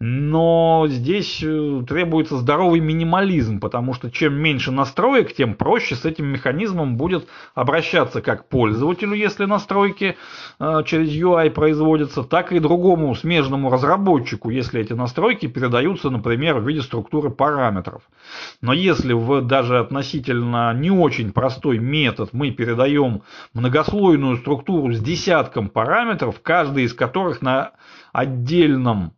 Но 0.00 0.86
здесь 0.88 1.42
э, 1.42 1.82
требуется 1.88 2.36
здоровый 2.36 2.78
минимализм, 2.78 3.58
потому 3.58 3.94
что 3.94 4.12
чем 4.12 4.34
меньше 4.34 4.70
настроек, 4.70 5.34
тем 5.34 5.54
проще 5.54 5.96
с 5.96 6.04
этим 6.04 6.26
механизмом 6.26 6.96
будет 6.96 7.26
обращаться 7.56 8.22
как 8.22 8.48
пользователю, 8.48 9.14
если 9.14 9.44
настройки 9.44 10.16
э, 10.60 10.82
через 10.86 11.08
UI 11.08 11.50
производятся, 11.50 12.22
так 12.22 12.52
и 12.52 12.60
другому 12.60 13.12
смежному 13.16 13.70
разработчику, 13.70 14.50
если 14.50 14.80
эти 14.80 14.92
настройки 14.92 15.46
передаются, 15.46 16.10
например, 16.10 16.60
в 16.60 16.68
виде 16.68 16.82
структуры 16.82 17.30
параметров. 17.30 18.02
Но 18.62 18.72
если 18.72 19.14
в 19.14 19.40
даже 19.40 19.80
относительно 19.80 20.72
не 20.74 20.92
очень 20.92 21.32
простой 21.32 21.78
метод 21.78 22.32
мы 22.32 22.52
передаем 22.52 23.22
многослойную 23.52 24.36
структуру 24.36 24.92
с 24.92 25.00
десятком 25.00 25.68
параметров, 25.68 26.40
каждый 26.40 26.84
из 26.84 26.94
которых 26.94 27.42
на 27.42 27.72
отдельном 28.12 29.12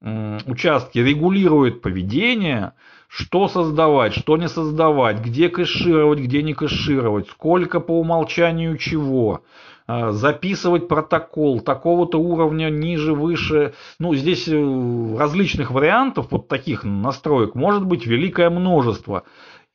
участки 0.00 0.98
регулирует 0.98 1.82
поведение, 1.82 2.72
что 3.08 3.48
создавать, 3.48 4.14
что 4.14 4.36
не 4.36 4.48
создавать, 4.48 5.20
где 5.20 5.48
кэшировать, 5.48 6.20
где 6.20 6.42
не 6.42 6.54
кэшировать, 6.54 7.28
сколько 7.30 7.80
по 7.80 7.98
умолчанию 7.98 8.76
чего, 8.76 9.42
а, 9.86 10.12
записывать 10.12 10.86
протокол 10.86 11.60
такого-то 11.60 12.20
уровня 12.20 12.68
ниже, 12.68 13.14
выше. 13.14 13.72
Ну, 13.98 14.14
здесь 14.14 14.46
э, 14.46 15.16
различных 15.18 15.70
вариантов 15.70 16.26
вот 16.30 16.46
таких 16.46 16.84
настроек 16.84 17.54
может 17.54 17.86
быть 17.86 18.06
великое 18.06 18.50
множество. 18.50 19.24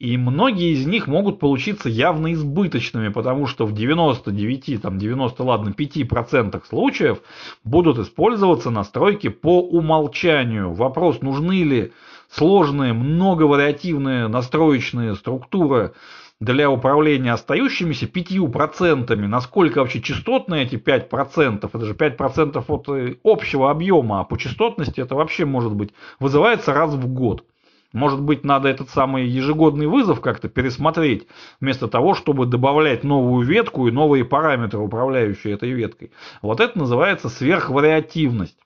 И 0.04 0.18
многие 0.18 0.74
из 0.74 0.86
них 0.86 1.08
могут 1.08 1.40
получиться 1.40 1.88
явно 1.88 2.34
избыточными, 2.34 3.08
потому 3.08 3.48
что 3.48 3.66
в 3.66 3.72
99, 3.72 4.82
там 4.82 4.98
90, 4.98 5.44
ладно, 5.44 5.70
5% 5.70 6.62
случаев 6.68 7.20
будут 7.64 7.98
использоваться 8.00 8.70
настройки 8.70 9.30
по 9.30 9.62
умолчанию. 9.62 10.74
Вопрос, 10.74 11.22
нужны 11.22 11.64
ли 11.64 11.94
сложные, 12.30 12.92
многовариативные 12.92 14.28
настроечные 14.28 15.16
структуры 15.16 15.94
для 16.42 16.70
управления 16.70 17.32
остающимися 17.32 18.08
5%, 18.08 19.16
насколько 19.16 19.78
вообще 19.78 20.02
частотные 20.02 20.66
эти 20.66 20.76
5%, 20.76 21.70
это 21.74 21.86
же 21.86 21.94
5% 21.94 22.62
от 22.68 22.90
э, 22.90 23.16
общего 23.24 23.72
объема, 23.72 24.20
а 24.20 24.24
по 24.26 24.38
частотности 24.38 25.00
это 25.00 25.16
вообще 25.16 25.46
может 25.46 25.74
быть 25.74 25.94
вызывается 26.20 26.74
раз 26.74 26.94
в 26.94 27.08
год. 27.08 27.46
Может 27.94 28.22
быть, 28.22 28.44
надо 28.44 28.68
этот 28.68 28.90
самый 28.90 29.28
ежегодный 29.28 29.86
вызов 29.86 30.20
как-то 30.20 30.50
пересмотреть, 30.50 31.28
вместо 31.62 31.88
того, 31.88 32.16
чтобы 32.16 32.48
добавлять 32.48 33.04
новую 33.04 33.46
ветку 33.46 33.88
и 33.88 33.92
новые 33.92 34.26
параметры, 34.26 34.80
управляющие 34.80 35.54
этой 35.54 35.72
веткой. 35.72 36.12
Вот 36.42 36.60
это 36.60 36.78
называется 36.78 37.30
сверхвариативность 37.30 38.58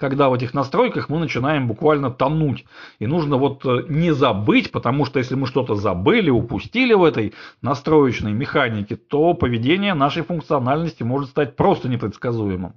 когда 0.00 0.30
в 0.30 0.32
этих 0.32 0.54
настройках 0.54 1.10
мы 1.10 1.18
начинаем 1.18 1.68
буквально 1.68 2.10
тонуть. 2.10 2.64
И 3.00 3.06
нужно 3.06 3.36
вот 3.36 3.66
э, 3.66 3.84
не 3.88 4.12
забыть, 4.12 4.72
потому 4.72 5.04
что 5.04 5.18
если 5.18 5.34
мы 5.34 5.46
что-то 5.46 5.74
забыли, 5.74 6.30
упустили 6.30 6.94
в 6.94 7.04
этой 7.04 7.34
настроечной 7.60 8.32
механике, 8.32 8.96
то 8.96 9.34
поведение 9.34 9.92
нашей 9.92 10.22
функциональности 10.22 11.02
может 11.02 11.28
стать 11.28 11.54
просто 11.54 11.90
непредсказуемым. 11.90 12.76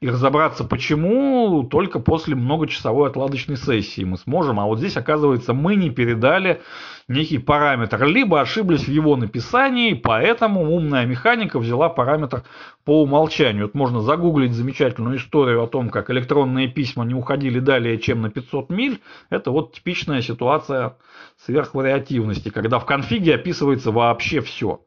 И 0.00 0.08
разобраться 0.08 0.62
почему 0.62 1.66
только 1.68 1.98
после 1.98 2.36
многочасовой 2.36 3.08
отладочной 3.08 3.56
сессии 3.56 4.04
мы 4.04 4.16
сможем. 4.16 4.60
А 4.60 4.66
вот 4.66 4.78
здесь, 4.78 4.96
оказывается, 4.96 5.54
мы 5.54 5.74
не 5.74 5.90
передали 5.90 6.62
некий 7.08 7.38
параметр. 7.38 8.04
Либо 8.04 8.40
ошиблись 8.40 8.84
в 8.84 8.90
его 8.90 9.16
написании, 9.16 9.94
поэтому 9.94 10.72
умная 10.72 11.04
механика 11.04 11.58
взяла 11.58 11.88
параметр 11.88 12.44
по 12.84 13.02
умолчанию. 13.02 13.64
Вот 13.64 13.74
можно 13.74 14.00
загуглить 14.00 14.52
замечательную 14.52 15.16
историю 15.16 15.64
о 15.64 15.66
том, 15.66 15.90
как 15.90 16.10
электронные 16.10 16.68
письма 16.68 17.04
не 17.04 17.14
уходили 17.14 17.58
далее, 17.58 17.98
чем 17.98 18.22
на 18.22 18.30
500 18.30 18.70
миль. 18.70 19.00
Это 19.30 19.50
вот 19.50 19.74
типичная 19.74 20.22
ситуация 20.22 20.96
сверхвариативности, 21.44 22.50
когда 22.50 22.78
в 22.78 22.86
конфиге 22.86 23.34
описывается 23.34 23.90
вообще 23.90 24.42
все, 24.42 24.80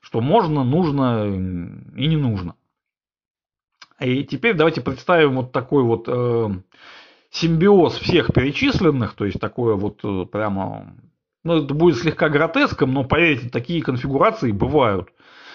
что 0.00 0.20
можно, 0.20 0.62
нужно 0.62 1.26
и 1.96 2.06
не 2.06 2.16
нужно. 2.16 2.54
И 4.00 4.24
теперь 4.24 4.54
давайте 4.54 4.80
представим 4.80 5.36
вот 5.36 5.52
такой 5.52 5.82
вот 5.82 6.04
э, 6.06 6.50
симбиоз 7.30 7.94
всех 7.98 8.32
перечисленных, 8.32 9.14
то 9.14 9.24
есть 9.24 9.40
такое 9.40 9.74
вот 9.74 10.00
э, 10.04 10.26
прямо, 10.30 10.94
ну 11.44 11.64
это 11.64 11.72
будет 11.72 11.98
слегка 11.98 12.28
гротеском, 12.28 12.92
но 12.92 13.04
поверьте, 13.04 13.48
такие 13.48 13.82
конфигурации 13.82 14.52
бывают. 14.52 15.08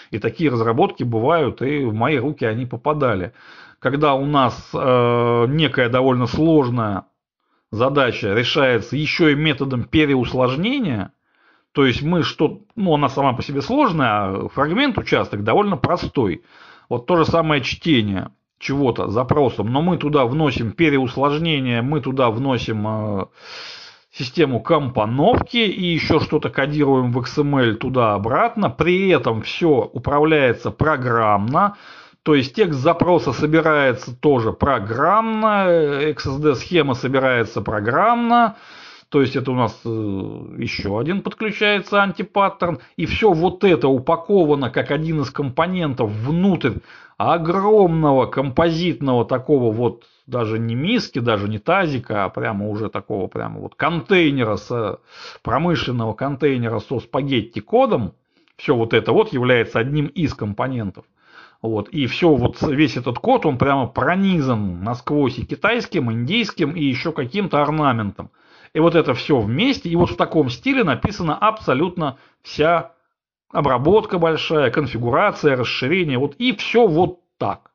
И 0.09 0.19
такие 0.19 0.51
разработки 0.51 1.03
бывают, 1.03 1.61
и 1.61 1.85
в 1.85 1.93
мои 1.93 2.17
руки 2.17 2.43
они 2.43 2.65
попадали. 2.65 3.33
Когда 3.79 4.13
у 4.13 4.25
нас 4.25 4.69
э, 4.73 5.45
некая 5.47 5.89
довольно 5.89 6.27
сложная 6.27 7.05
задача 7.71 8.33
решается 8.33 8.97
еще 8.97 9.31
и 9.31 9.35
методом 9.35 9.85
переусложнения, 9.85 11.13
то 11.71 11.85
есть 11.85 12.01
мы 12.01 12.23
что, 12.23 12.61
ну 12.75 12.93
она 12.93 13.07
сама 13.07 13.33
по 13.33 13.41
себе 13.41 13.61
сложная, 13.61 14.09
а 14.09 14.49
фрагмент 14.49 14.97
участок 14.97 15.43
довольно 15.43 15.77
простой. 15.77 16.43
Вот 16.91 17.05
то 17.05 17.15
же 17.15 17.25
самое 17.25 17.63
чтение 17.63 18.31
чего-то 18.59 19.07
запросом, 19.07 19.71
но 19.71 19.81
мы 19.81 19.95
туда 19.95 20.25
вносим 20.25 20.73
переусложнение, 20.73 21.81
мы 21.81 22.01
туда 22.01 22.29
вносим 22.29 22.85
э, 22.85 23.25
систему 24.11 24.59
компоновки 24.59 25.55
и 25.55 25.85
еще 25.85 26.19
что-то 26.19 26.49
кодируем 26.49 27.13
в 27.13 27.19
XML 27.19 27.75
туда-обратно. 27.75 28.69
При 28.69 29.07
этом 29.07 29.41
все 29.41 29.89
управляется 29.93 30.69
программно. 30.69 31.77
То 32.23 32.35
есть 32.35 32.55
текст 32.55 32.81
запроса 32.81 33.31
собирается 33.31 34.13
тоже 34.13 34.51
программно, 34.51 35.67
XSD-схема 36.11 36.95
собирается 36.95 37.61
программно. 37.61 38.57
То 39.11 39.19
есть 39.19 39.35
это 39.35 39.51
у 39.51 39.55
нас 39.55 39.77
э, 39.83 39.89
еще 39.89 40.97
один 40.97 41.21
подключается 41.21 42.01
антипаттерн. 42.01 42.79
И 42.95 43.05
все 43.05 43.33
вот 43.33 43.65
это 43.65 43.89
упаковано 43.89 44.69
как 44.69 44.89
один 44.89 45.19
из 45.19 45.29
компонентов 45.29 46.09
внутрь 46.09 46.75
огромного 47.17 48.27
композитного 48.27 49.25
такого 49.25 49.73
вот 49.73 50.05
даже 50.27 50.59
не 50.59 50.75
миски, 50.75 51.19
даже 51.19 51.49
не 51.49 51.59
тазика, 51.59 52.23
а 52.23 52.29
прямо 52.29 52.69
уже 52.69 52.89
такого 52.89 53.27
прямо 53.27 53.59
вот 53.59 53.75
контейнера, 53.75 54.55
с, 54.55 54.99
промышленного 55.43 56.13
контейнера 56.13 56.79
со 56.79 57.01
спагетти 57.01 57.59
кодом. 57.59 58.13
Все 58.55 58.77
вот 58.77 58.93
это 58.93 59.11
вот 59.11 59.33
является 59.33 59.79
одним 59.79 60.05
из 60.07 60.33
компонентов. 60.33 61.03
Вот. 61.61 61.89
И 61.89 62.05
все, 62.05 62.33
вот 62.33 62.61
весь 62.61 62.95
этот 62.95 63.19
код, 63.19 63.45
он 63.45 63.57
прямо 63.57 63.87
пронизан 63.87 64.81
насквозь 64.85 65.37
и 65.37 65.45
китайским, 65.45 66.09
и 66.09 66.13
индийским, 66.13 66.71
и 66.71 66.83
еще 66.85 67.11
каким-то 67.11 67.61
орнаментом. 67.61 68.31
И 68.73 68.79
вот 68.79 68.95
это 68.95 69.13
все 69.13 69.39
вместе, 69.39 69.89
и 69.89 69.95
вот 69.95 70.11
в 70.11 70.15
таком 70.15 70.49
стиле 70.49 70.83
написана 70.83 71.37
абсолютно 71.37 72.17
вся 72.41 72.93
обработка 73.51 74.17
большая, 74.17 74.71
конфигурация, 74.71 75.57
расширение, 75.57 76.17
вот 76.17 76.35
и 76.35 76.55
все 76.55 76.87
вот 76.87 77.19
так. 77.37 77.71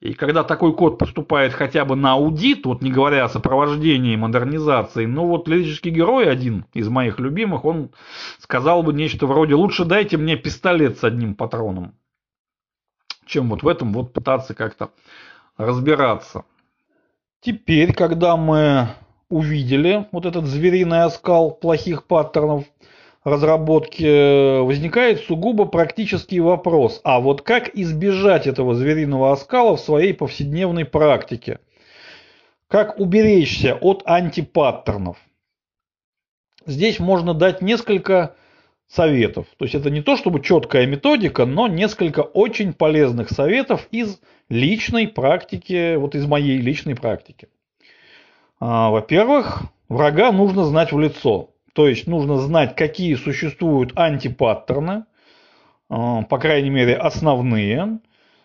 И 0.00 0.12
когда 0.12 0.44
такой 0.44 0.74
код 0.74 0.98
поступает 0.98 1.52
хотя 1.52 1.84
бы 1.84 1.96
на 1.96 2.12
аудит, 2.12 2.66
вот 2.66 2.82
не 2.82 2.90
говоря 2.90 3.24
о 3.24 3.28
сопровождении 3.28 4.16
модернизации, 4.16 5.06
ну 5.06 5.26
вот 5.26 5.48
лирический 5.48 5.90
герой, 5.90 6.30
один 6.30 6.66
из 6.74 6.88
моих 6.88 7.18
любимых, 7.18 7.64
он 7.64 7.90
сказал 8.38 8.82
бы 8.82 8.92
нечто 8.92 9.26
вроде 9.26 9.54
«лучше 9.54 9.84
дайте 9.84 10.16
мне 10.16 10.36
пистолет 10.36 10.98
с 10.98 11.04
одним 11.04 11.34
патроном», 11.34 11.94
чем 13.26 13.48
вот 13.48 13.62
в 13.62 13.68
этом 13.68 13.92
вот 13.92 14.12
пытаться 14.12 14.54
как-то 14.54 14.90
разбираться. 15.56 16.44
Теперь, 17.40 17.94
когда 17.94 18.36
мы 18.36 18.88
увидели 19.34 20.06
вот 20.12 20.26
этот 20.26 20.44
звериный 20.44 21.02
оскал 21.02 21.50
плохих 21.50 22.06
паттернов 22.06 22.66
разработки, 23.24 24.60
возникает 24.60 25.22
сугубо 25.22 25.64
практический 25.64 26.38
вопрос. 26.38 27.00
А 27.02 27.18
вот 27.18 27.42
как 27.42 27.74
избежать 27.74 28.46
этого 28.46 28.76
звериного 28.76 29.32
оскала 29.32 29.76
в 29.76 29.80
своей 29.80 30.14
повседневной 30.14 30.84
практике? 30.84 31.58
Как 32.68 33.00
уберечься 33.00 33.74
от 33.74 34.02
антипаттернов? 34.06 35.16
Здесь 36.64 37.00
можно 37.00 37.34
дать 37.34 37.60
несколько 37.60 38.36
советов. 38.86 39.46
То 39.58 39.64
есть 39.64 39.74
это 39.74 39.90
не 39.90 40.00
то 40.00 40.16
чтобы 40.16 40.42
четкая 40.42 40.86
методика, 40.86 41.44
но 41.44 41.66
несколько 41.66 42.20
очень 42.20 42.72
полезных 42.72 43.30
советов 43.30 43.88
из 43.90 44.20
личной 44.48 45.08
практики, 45.08 45.96
вот 45.96 46.14
из 46.14 46.24
моей 46.24 46.58
личной 46.58 46.94
практики. 46.94 47.48
А, 48.60 48.90
во-первых, 48.90 49.62
врага 49.88 50.32
нужно 50.32 50.64
знать 50.64 50.92
в 50.92 50.98
лицо. 50.98 51.50
То 51.74 51.88
есть 51.88 52.06
нужно 52.06 52.38
знать, 52.38 52.76
какие 52.76 53.14
существуют 53.16 53.92
антипаттерны, 53.96 55.04
а, 55.88 56.22
по 56.22 56.38
крайней 56.38 56.70
мере 56.70 56.94
основные, 56.96 57.98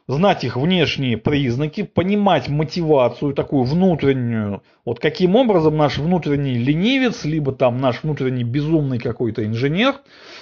знать 0.08 0.44
их 0.44 0.58
внешние 0.58 1.18
признаки, 1.18 1.84
понимать 1.84 2.50
мотивацию 2.50 3.36
такую 3.36 3.64
внутреннюю, 3.64 4.64
вот 4.84 5.00
каким 5.00 5.36
образом 5.36 5.78
наш 5.78 6.00
внутренний 6.00 6.58
ленивец, 6.58 7.26
либо 7.26 7.52
там 7.52 7.78
наш 7.78 8.02
внутренний 8.02 8.44
безумный 8.44 8.98
какой-то 8.98 9.46
инженер, 9.46 9.96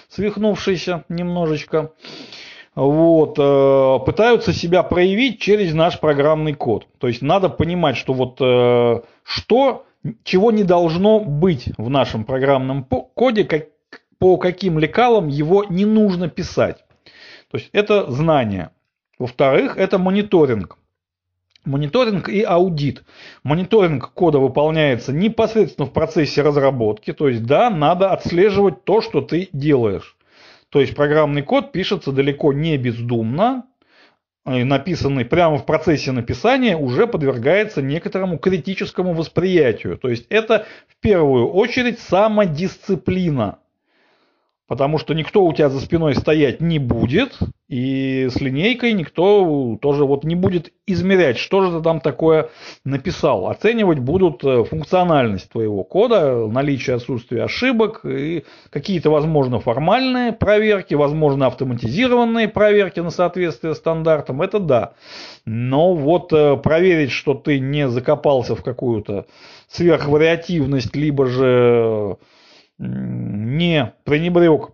свихнувшийся 0.08 1.03
немножечко, 1.10 1.91
вот, 2.77 3.39
э, 3.39 4.05
пытаются 4.05 4.53
себя 4.53 4.83
проявить 4.83 5.39
через 5.39 5.73
наш 5.73 5.99
программный 5.99 6.53
код. 6.53 6.85
То 6.99 7.07
есть 7.07 7.23
надо 7.23 7.49
понимать, 7.49 7.97
что 7.97 8.13
вот 8.13 8.37
э, 8.39 9.01
что, 9.23 9.85
чего 10.23 10.51
не 10.51 10.63
должно 10.63 11.19
быть 11.19 11.69
в 11.79 11.89
нашем 11.89 12.23
программном 12.23 12.83
коде, 12.83 13.45
как, 13.45 13.69
по 14.19 14.37
каким 14.37 14.77
лекалам 14.77 15.27
его 15.27 15.63
не 15.63 15.85
нужно 15.85 16.29
писать. 16.29 16.85
То 17.49 17.57
есть 17.57 17.69
это 17.73 18.11
знание. 18.11 18.69
Во-вторых, 19.17 19.77
это 19.77 19.97
мониторинг. 19.97 20.77
Мониторинг 21.65 22.29
и 22.29 22.43
аудит. 22.43 23.03
Мониторинг 23.41 24.13
кода 24.13 24.37
выполняется 24.37 25.11
непосредственно 25.11 25.87
в 25.87 25.93
процессе 25.93 26.43
разработки. 26.43 27.11
То 27.11 27.27
есть, 27.27 27.43
да, 27.43 27.71
надо 27.71 28.11
отслеживать 28.11 28.83
то, 28.83 29.01
что 29.01 29.21
ты 29.21 29.49
делаешь. 29.51 30.16
То 30.69 30.82
есть 30.82 30.95
программный 30.95 31.43
код 31.43 31.71
пишется 31.71 32.12
далеко 32.12 32.53
не 32.53 32.77
бездумно, 32.77 33.65
написанный 34.45 35.25
прямо 35.25 35.58
в 35.58 35.65
процессе 35.65 36.12
написания, 36.12 36.77
уже 36.77 37.08
подвергается 37.08 37.82
некоторому 37.82 38.38
критическому 38.38 39.13
восприятию. 39.13 39.97
То 39.97 40.10
есть 40.10 40.25
это 40.30 40.65
в 40.88 40.99
первую 41.01 41.49
очередь 41.49 41.99
самодисциплина. 41.99 43.60
Потому 44.67 44.97
что 44.97 45.13
никто 45.13 45.45
у 45.45 45.53
тебя 45.53 45.69
за 45.69 45.80
спиной 45.80 46.13
стоять 46.13 46.60
не 46.60 46.77
будет, 46.77 47.39
и 47.69 48.27
с 48.30 48.41
линейкой 48.41 48.91
никто 48.91 49.77
тоже 49.82 50.03
вот 50.03 50.25
не 50.25 50.36
будет 50.36 50.73
измерять, 50.86 51.38
что 51.38 51.62
же 51.62 51.77
ты 51.77 51.82
там 51.82 52.01
такое 52.01 52.49
написал. 52.84 53.47
Оценивать 53.47 53.99
будут 53.99 54.43
э, 54.43 54.65
функциональность 54.65 55.49
твоего 55.49 55.86
кода, 55.86 56.47
наличие 56.47 56.97
отсутствия 56.97 57.43
ошибок 57.43 58.01
и 58.06 58.43
какие-то, 58.69 59.10
возможно, 59.10 59.62
формальные 59.62 60.34
проверки, 60.34 60.95
возможно, 60.95 61.47
автоматизированные 61.47 62.49
проверки 62.49 62.99
на 62.99 63.10
соответствие 63.10 63.73
стандартам. 63.73 64.41
Это 64.41 64.60
да. 64.60 64.93
Но 65.45 65.93
вот 65.93 66.34
э, 66.34 66.58
проверить, 66.58 67.12
что 67.12 67.36
ты 67.36 67.60
не 67.60 67.88
закопался 67.88 68.53
в 68.58 68.63
какую-то 68.63 69.27
сверхвариативность, 69.69 70.93
либо 70.93 71.25
же 71.25 72.17
не 73.57 73.93
пренебрег 74.03 74.71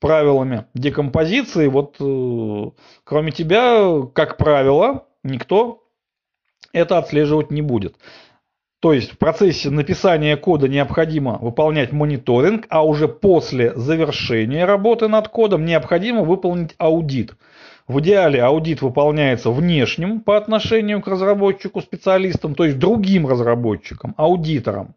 правилами 0.00 0.64
декомпозиции, 0.74 1.68
вот 1.68 1.96
э, 2.00 2.70
кроме 3.04 3.32
тебя, 3.32 4.02
как 4.14 4.38
правило, 4.38 5.04
никто 5.22 5.84
это 6.72 6.98
отслеживать 6.98 7.50
не 7.50 7.62
будет. 7.62 7.96
То 8.80 8.94
есть 8.94 9.12
в 9.12 9.18
процессе 9.18 9.68
написания 9.68 10.38
кода 10.38 10.66
необходимо 10.66 11.36
выполнять 11.38 11.92
мониторинг, 11.92 12.64
а 12.70 12.82
уже 12.82 13.08
после 13.08 13.74
завершения 13.76 14.64
работы 14.64 15.06
над 15.06 15.28
кодом 15.28 15.66
необходимо 15.66 16.22
выполнить 16.22 16.74
аудит. 16.78 17.34
В 17.86 18.00
идеале 18.00 18.42
аудит 18.42 18.80
выполняется 18.80 19.50
внешним 19.50 20.20
по 20.20 20.38
отношению 20.38 21.02
к 21.02 21.08
разработчику, 21.08 21.82
специалистам, 21.82 22.54
то 22.54 22.64
есть 22.64 22.78
другим 22.78 23.26
разработчикам, 23.26 24.14
аудиторам. 24.16 24.94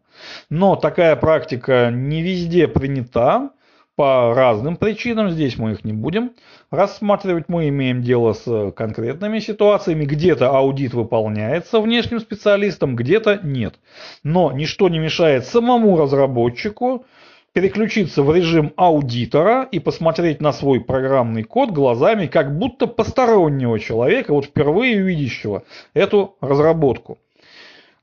Но 0.50 0.76
такая 0.76 1.16
практика 1.16 1.90
не 1.92 2.22
везде 2.22 2.68
принята 2.68 3.50
по 3.96 4.34
разным 4.34 4.76
причинам, 4.76 5.30
здесь 5.30 5.56
мы 5.56 5.72
их 5.72 5.84
не 5.84 5.92
будем 5.92 6.32
рассматривать, 6.70 7.44
мы 7.48 7.68
имеем 7.68 8.02
дело 8.02 8.32
с 8.32 8.72
конкретными 8.72 9.38
ситуациями, 9.38 10.04
где-то 10.04 10.50
аудит 10.50 10.94
выполняется 10.94 11.80
внешним 11.80 12.18
специалистом, 12.18 12.96
где-то 12.96 13.40
нет. 13.42 13.76
Но 14.24 14.50
ничто 14.52 14.88
не 14.88 14.98
мешает 14.98 15.46
самому 15.46 15.96
разработчику 15.96 17.06
переключиться 17.52 18.24
в 18.24 18.34
режим 18.34 18.72
аудитора 18.76 19.62
и 19.70 19.78
посмотреть 19.78 20.40
на 20.40 20.52
свой 20.52 20.80
программный 20.80 21.44
код 21.44 21.70
глазами 21.70 22.26
как 22.26 22.58
будто 22.58 22.88
постороннего 22.88 23.78
человека, 23.78 24.34
вот 24.34 24.46
впервые 24.46 25.00
видящего 25.00 25.62
эту 25.94 26.36
разработку. 26.40 27.18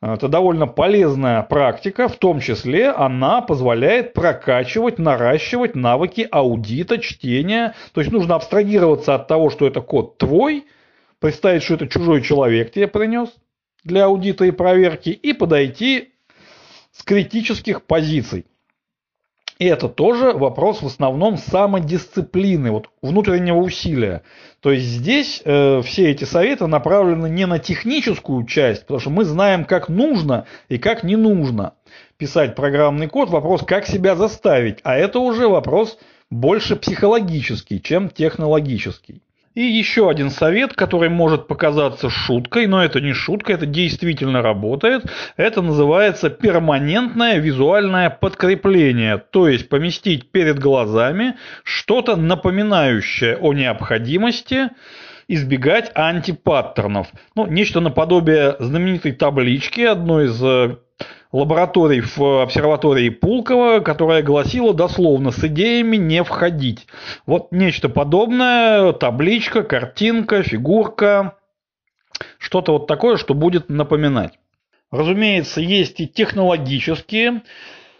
Это 0.01 0.27
довольно 0.27 0.65
полезная 0.65 1.43
практика, 1.43 2.07
в 2.07 2.15
том 2.15 2.39
числе 2.39 2.89
она 2.89 3.41
позволяет 3.41 4.13
прокачивать, 4.13 4.97
наращивать 4.97 5.75
навыки 5.75 6.27
аудита, 6.31 6.97
чтения. 6.97 7.75
То 7.93 8.01
есть 8.01 8.11
нужно 8.11 8.33
абстрагироваться 8.33 9.13
от 9.13 9.27
того, 9.27 9.51
что 9.51 9.67
это 9.67 9.81
код 9.81 10.17
твой, 10.17 10.65
представить, 11.19 11.61
что 11.61 11.75
это 11.75 11.87
чужой 11.87 12.23
человек 12.23 12.71
тебе 12.71 12.87
принес 12.87 13.29
для 13.83 14.05
аудита 14.05 14.45
и 14.45 14.51
проверки, 14.51 15.09
и 15.09 15.33
подойти 15.33 16.13
с 16.91 17.03
критических 17.03 17.83
позиций. 17.83 18.47
И 19.61 19.65
это 19.65 19.89
тоже 19.89 20.31
вопрос 20.31 20.81
в 20.81 20.87
основном 20.87 21.37
самодисциплины, 21.37 22.71
вот 22.71 22.89
внутреннего 23.03 23.57
усилия. 23.57 24.23
То 24.59 24.71
есть 24.71 24.87
здесь 24.87 25.43
э, 25.45 25.83
все 25.83 26.09
эти 26.09 26.23
советы 26.23 26.65
направлены 26.65 27.27
не 27.27 27.45
на 27.45 27.59
техническую 27.59 28.43
часть, 28.47 28.81
потому 28.81 28.99
что 28.99 29.11
мы 29.11 29.23
знаем, 29.23 29.65
как 29.65 29.87
нужно 29.87 30.47
и 30.67 30.79
как 30.79 31.03
не 31.03 31.15
нужно 31.15 31.75
писать 32.17 32.55
программный 32.55 33.05
код. 33.05 33.29
Вопрос, 33.29 33.61
как 33.61 33.85
себя 33.85 34.15
заставить. 34.15 34.79
А 34.81 34.97
это 34.97 35.19
уже 35.19 35.47
вопрос 35.47 35.99
больше 36.31 36.75
психологический, 36.75 37.79
чем 37.79 38.09
технологический. 38.09 39.21
И 39.53 39.61
еще 39.61 40.09
один 40.09 40.29
совет, 40.29 40.73
который 40.75 41.09
может 41.09 41.47
показаться 41.47 42.09
шуткой, 42.09 42.67
но 42.67 42.81
это 42.81 43.01
не 43.01 43.11
шутка, 43.11 43.51
это 43.51 43.65
действительно 43.65 44.41
работает. 44.41 45.03
Это 45.35 45.61
называется 45.61 46.29
перманентное 46.29 47.37
визуальное 47.37 48.09
подкрепление. 48.09 49.17
То 49.17 49.49
есть 49.49 49.67
поместить 49.67 50.31
перед 50.31 50.57
глазами 50.57 51.35
что-то 51.65 52.15
напоминающее 52.15 53.35
о 53.37 53.51
необходимости 53.53 54.69
избегать 55.27 55.91
антипаттернов. 55.95 57.07
Ну, 57.35 57.45
нечто 57.45 57.81
наподобие 57.81 58.55
знаменитой 58.59 59.11
таблички, 59.11 59.81
одной 59.81 60.25
из 60.27 60.41
э, 60.41 60.77
лабораторий 61.31 62.01
в 62.01 62.43
обсерватории 62.43 63.09
Пулково, 63.09 63.79
которая 63.79 64.21
гласила 64.21 64.73
дословно 64.73 65.31
«с 65.31 65.43
идеями 65.43 65.97
не 65.97 66.23
входить». 66.23 66.87
Вот 67.25 67.51
нечто 67.51 67.89
подобное, 67.89 68.93
табличка, 68.93 69.63
картинка, 69.63 70.43
фигурка, 70.43 71.37
что-то 72.37 72.73
вот 72.73 72.87
такое, 72.87 73.17
что 73.17 73.33
будет 73.33 73.69
напоминать. 73.69 74.39
Разумеется, 74.91 75.61
есть 75.61 75.99
и 76.01 76.07
технологические 76.07 77.43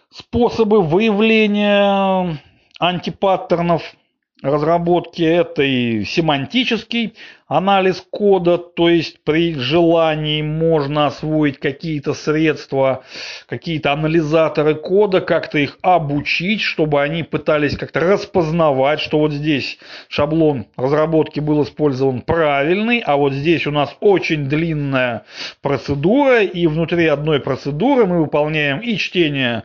способы 0.10 0.82
выявления 0.82 2.38
антипаттернов– 2.80 3.96
разработки 4.42 5.22
это 5.22 5.62
и 5.62 6.04
семантический 6.04 7.14
анализ 7.48 8.04
кода, 8.10 8.58
то 8.58 8.90
есть 8.90 9.24
при 9.24 9.56
желании 9.56 10.42
можно 10.42 11.08
освоить 11.08 11.60
какие-то 11.60 12.14
средства, 12.14 13.04
какие-то 13.48 13.92
анализаторы 13.92 14.76
кода, 14.76 15.22
как-то 15.22 15.58
их 15.58 15.78
обучить, 15.82 16.62
чтобы 16.62 17.02
они 17.02 17.24
пытались 17.24 17.78
как-то 17.78 18.00
распознавать, 18.00 19.00
что 19.00 19.20
вот 19.20 19.34
здесь 19.34 19.78
шаблон 20.08 20.66
разработки 20.76 21.40
был 21.40 21.64
использован 21.64 22.22
правильный, 22.22 23.00
а 23.00 23.18
вот 23.18 23.34
здесь 23.34 23.68
у 23.68 23.72
нас 23.72 23.96
очень 24.00 24.46
длинная 24.46 25.26
процедура, 25.62 26.42
и 26.44 26.68
внутри 26.68 27.08
одной 27.08 27.42
процедуры 27.42 28.06
мы 28.06 28.22
выполняем 28.22 28.80
и 28.80 28.96
чтение 28.98 29.64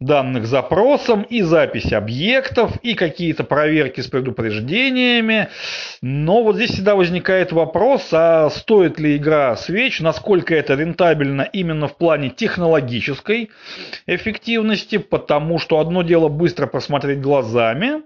данных 0.00 0.46
запросом, 0.46 1.22
и 1.22 1.40
запись 1.40 1.92
объектов, 1.92 2.76
и 2.82 2.94
какие-то 2.94 3.44
проверки 3.44 4.02
с 4.02 4.08
предупреждениями. 4.08 5.48
Но 6.02 6.42
вот 6.42 6.56
здесь 6.56 6.72
всегда 6.72 6.94
возникает 6.94 7.52
вопрос, 7.52 8.08
а 8.12 8.50
стоит 8.50 8.98
ли 9.00 9.16
игра 9.16 9.56
свеч, 9.56 10.00
насколько 10.00 10.54
это 10.54 10.74
рентабельно 10.74 11.42
именно 11.42 11.88
в 11.88 11.96
плане 11.96 12.28
технологической 12.28 13.50
эффективности, 14.06 14.98
потому 14.98 15.58
что 15.58 15.78
одно 15.78 16.02
дело 16.02 16.28
быстро 16.28 16.66
просмотреть 16.66 17.22
глазами, 17.22 18.02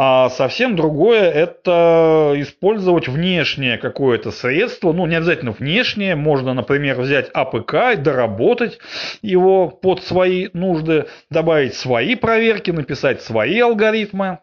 а 0.00 0.30
совсем 0.30 0.76
другое 0.76 1.28
это 1.28 2.32
использовать 2.36 3.08
внешнее 3.08 3.78
какое-то 3.78 4.30
средство, 4.30 4.92
ну 4.92 5.06
не 5.06 5.16
обязательно 5.16 5.50
внешнее, 5.50 6.14
можно, 6.14 6.54
например, 6.54 7.00
взять 7.00 7.28
АПК 7.34 7.94
и 7.94 7.96
доработать 7.96 8.78
его 9.22 9.68
под 9.68 10.04
свои 10.04 10.50
нужды, 10.52 11.06
добавить 11.30 11.74
свои 11.74 12.14
проверки, 12.14 12.70
написать 12.70 13.22
свои 13.22 13.58
алгоритмы 13.58 14.38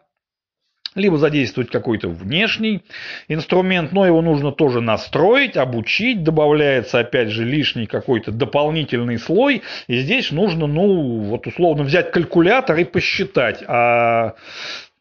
либо 0.94 1.18
задействовать 1.18 1.70
какой-то 1.70 2.08
внешний 2.08 2.82
инструмент, 3.28 3.92
но 3.92 4.06
его 4.06 4.22
нужно 4.22 4.50
тоже 4.50 4.80
настроить, 4.80 5.56
обучить, 5.56 6.24
добавляется 6.24 6.98
опять 6.98 7.28
же 7.28 7.44
лишний 7.44 7.86
какой-то 7.86 8.32
дополнительный 8.32 9.18
слой, 9.18 9.62
и 9.86 9.98
здесь 9.98 10.32
нужно, 10.32 10.66
ну, 10.66 11.20
вот 11.20 11.46
условно 11.46 11.84
взять 11.84 12.10
калькулятор 12.10 12.78
и 12.78 12.84
посчитать, 12.84 13.62
а 13.68 14.34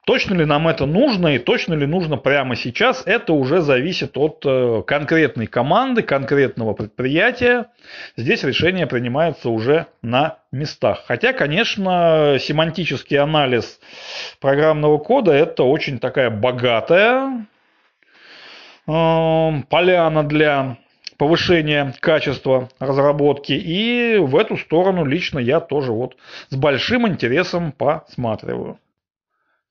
Точно 0.06 0.36
ли 0.36 0.46
нам 0.46 0.68
это 0.68 0.86
нужно 0.86 1.36
и 1.36 1.40
точно 1.40 1.74
ли 1.74 1.88
нужно 1.88 2.18
прямо 2.18 2.56
сейчас, 2.56 3.02
это 3.08 3.34
уже 3.34 3.62
зависит 3.62 4.16
от 4.18 4.44
э, 4.46 4.84
конкретной 4.86 5.48
команды, 5.48 6.04
конкретного 6.04 6.74
предприятия. 6.74 7.68
Здесь 8.16 8.44
решение 8.44 8.86
принимается 8.86 9.50
уже 9.50 9.88
на 10.04 10.38
местах. 10.52 11.04
Хотя, 11.08 11.34
конечно, 11.34 12.38
семантический 12.40 13.18
анализ 13.18 13.80
программного 14.40 15.00
кода 15.00 15.32
это 15.32 15.64
очень 15.64 15.98
такая 15.98 16.30
богатая 16.30 17.48
э, 18.88 19.52
поляна 19.70 20.24
для 20.24 20.78
повышения 21.18 21.96
качества 22.00 22.70
разработки. 22.78 23.54
И 23.54 24.18
в 24.20 24.36
эту 24.36 24.56
сторону 24.58 25.04
лично 25.04 25.40
я 25.40 25.60
тоже 25.60 25.92
вот 25.92 26.16
с 26.50 26.56
большим 26.56 27.08
интересом 27.08 27.72
посматриваю. 27.72 28.78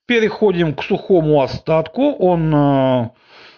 Переходим 0.07 0.75
к 0.75 0.83
сухому 0.83 1.41
остатку. 1.41 2.13
Он 2.13 2.55
э, 2.55 3.11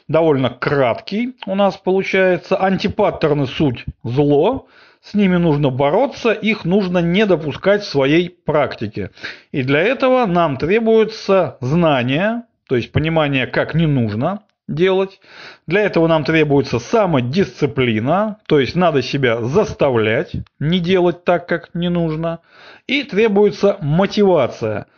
довольно 0.06 0.50
краткий 0.50 1.36
у 1.46 1.54
нас 1.54 1.76
получается. 1.76 2.56
Антипаттерны 2.56 3.46
суть 3.46 3.84
зло. 4.04 4.68
С 5.02 5.14
ними 5.14 5.36
нужно 5.36 5.70
бороться, 5.70 6.32
их 6.32 6.64
нужно 6.64 6.98
не 6.98 7.26
допускать 7.26 7.82
в 7.82 7.88
своей 7.88 8.28
практике. 8.28 9.10
И 9.52 9.62
для 9.62 9.80
этого 9.80 10.26
нам 10.26 10.56
требуется 10.56 11.58
знание, 11.60 12.42
то 12.68 12.74
есть 12.74 12.90
понимание, 12.90 13.46
как 13.46 13.74
не 13.74 13.86
нужно 13.86 14.42
делать. 14.66 15.20
Для 15.68 15.82
этого 15.82 16.08
нам 16.08 16.24
требуется 16.24 16.80
самодисциплина, 16.80 18.38
то 18.48 18.58
есть 18.58 18.74
надо 18.74 19.00
себя 19.00 19.42
заставлять 19.42 20.32
не 20.58 20.80
делать 20.80 21.22
так, 21.22 21.46
как 21.46 21.72
не 21.74 21.88
нужно. 21.88 22.40
И 22.88 23.04
требуется 23.04 23.76
мотивация– 23.80 24.86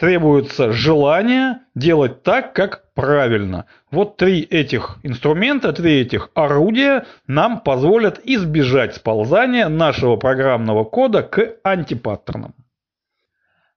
требуется 0.00 0.72
желание 0.72 1.58
делать 1.74 2.22
так, 2.22 2.54
как 2.54 2.84
правильно. 2.94 3.66
Вот 3.90 4.16
три 4.16 4.40
этих 4.40 4.98
инструмента, 5.02 5.74
три 5.74 6.00
этих 6.00 6.30
орудия 6.34 7.04
нам 7.26 7.60
позволят 7.60 8.18
избежать 8.24 8.96
сползания 8.96 9.68
нашего 9.68 10.16
программного 10.16 10.84
кода 10.84 11.22
к 11.22 11.56
антипаттернам. 11.62 12.54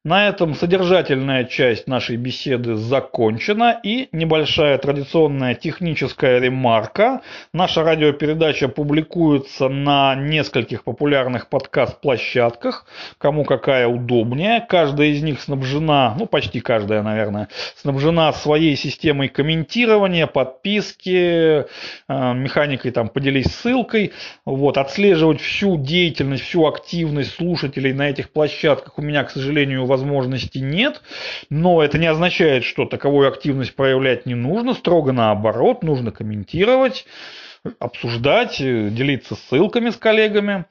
На 0.06 0.28
этом 0.28 0.54
содержательная 0.54 1.46
часть 1.46 1.88
нашей 1.88 2.18
беседы 2.18 2.76
закончена 2.76 3.80
и 3.82 4.10
небольшая 4.12 4.78
традиционная 4.78 5.56
техническая 5.56 6.42
ремарка. 6.42 7.22
Наша 7.54 7.84
радиопередача 7.84 8.68
публикуется 8.68 9.70
на 9.70 10.14
нескольких 10.16 10.84
популярных 10.84 11.48
подкаст-площадках, 11.48 12.86
кому 13.18 13.46
какая 13.46 13.88
удобнее. 13.88 14.66
Каждая 14.68 15.08
из 15.08 15.24
них 15.24 15.40
снабжена, 15.40 16.18
ну 16.20 16.26
почти 16.26 16.60
каждая, 16.60 17.02
наверное, 17.02 17.48
снабжена 17.78 18.34
своей 18.34 18.76
системой 18.76 19.30
комментирования, 19.30 20.28
подписки, 20.28 21.64
э, 21.64 21.64
механикой 22.10 22.92
там 22.92 23.08
поделись 23.08 23.56
ссылкой. 23.56 24.12
Вот, 24.44 24.78
отслеживать 24.78 25.40
всю 25.40 25.78
деятельность, 25.78 26.44
всю 26.44 26.68
активность 26.68 27.36
слушателей 27.36 27.94
на 27.94 28.10
этих 28.10 28.32
площадках 28.32 29.00
у 29.00 29.02
меня, 29.02 29.24
к 29.24 29.32
сожалению, 29.32 29.93
возможности 29.94 30.58
нет, 30.58 31.04
но 31.52 31.84
это 31.84 32.00
не 32.00 32.08
означает, 32.08 32.64
что 32.64 32.86
таковую 32.86 33.28
активность 33.28 33.76
проявлять 33.76 34.26
не 34.26 34.34
нужно, 34.34 34.74
строго 34.74 35.12
наоборот, 35.12 35.84
нужно 35.84 36.12
комментировать, 36.12 37.06
обсуждать, 37.80 38.58
делиться 38.58 39.36
ссылками 39.36 39.92
с 39.92 39.96
коллегами. 39.96 40.66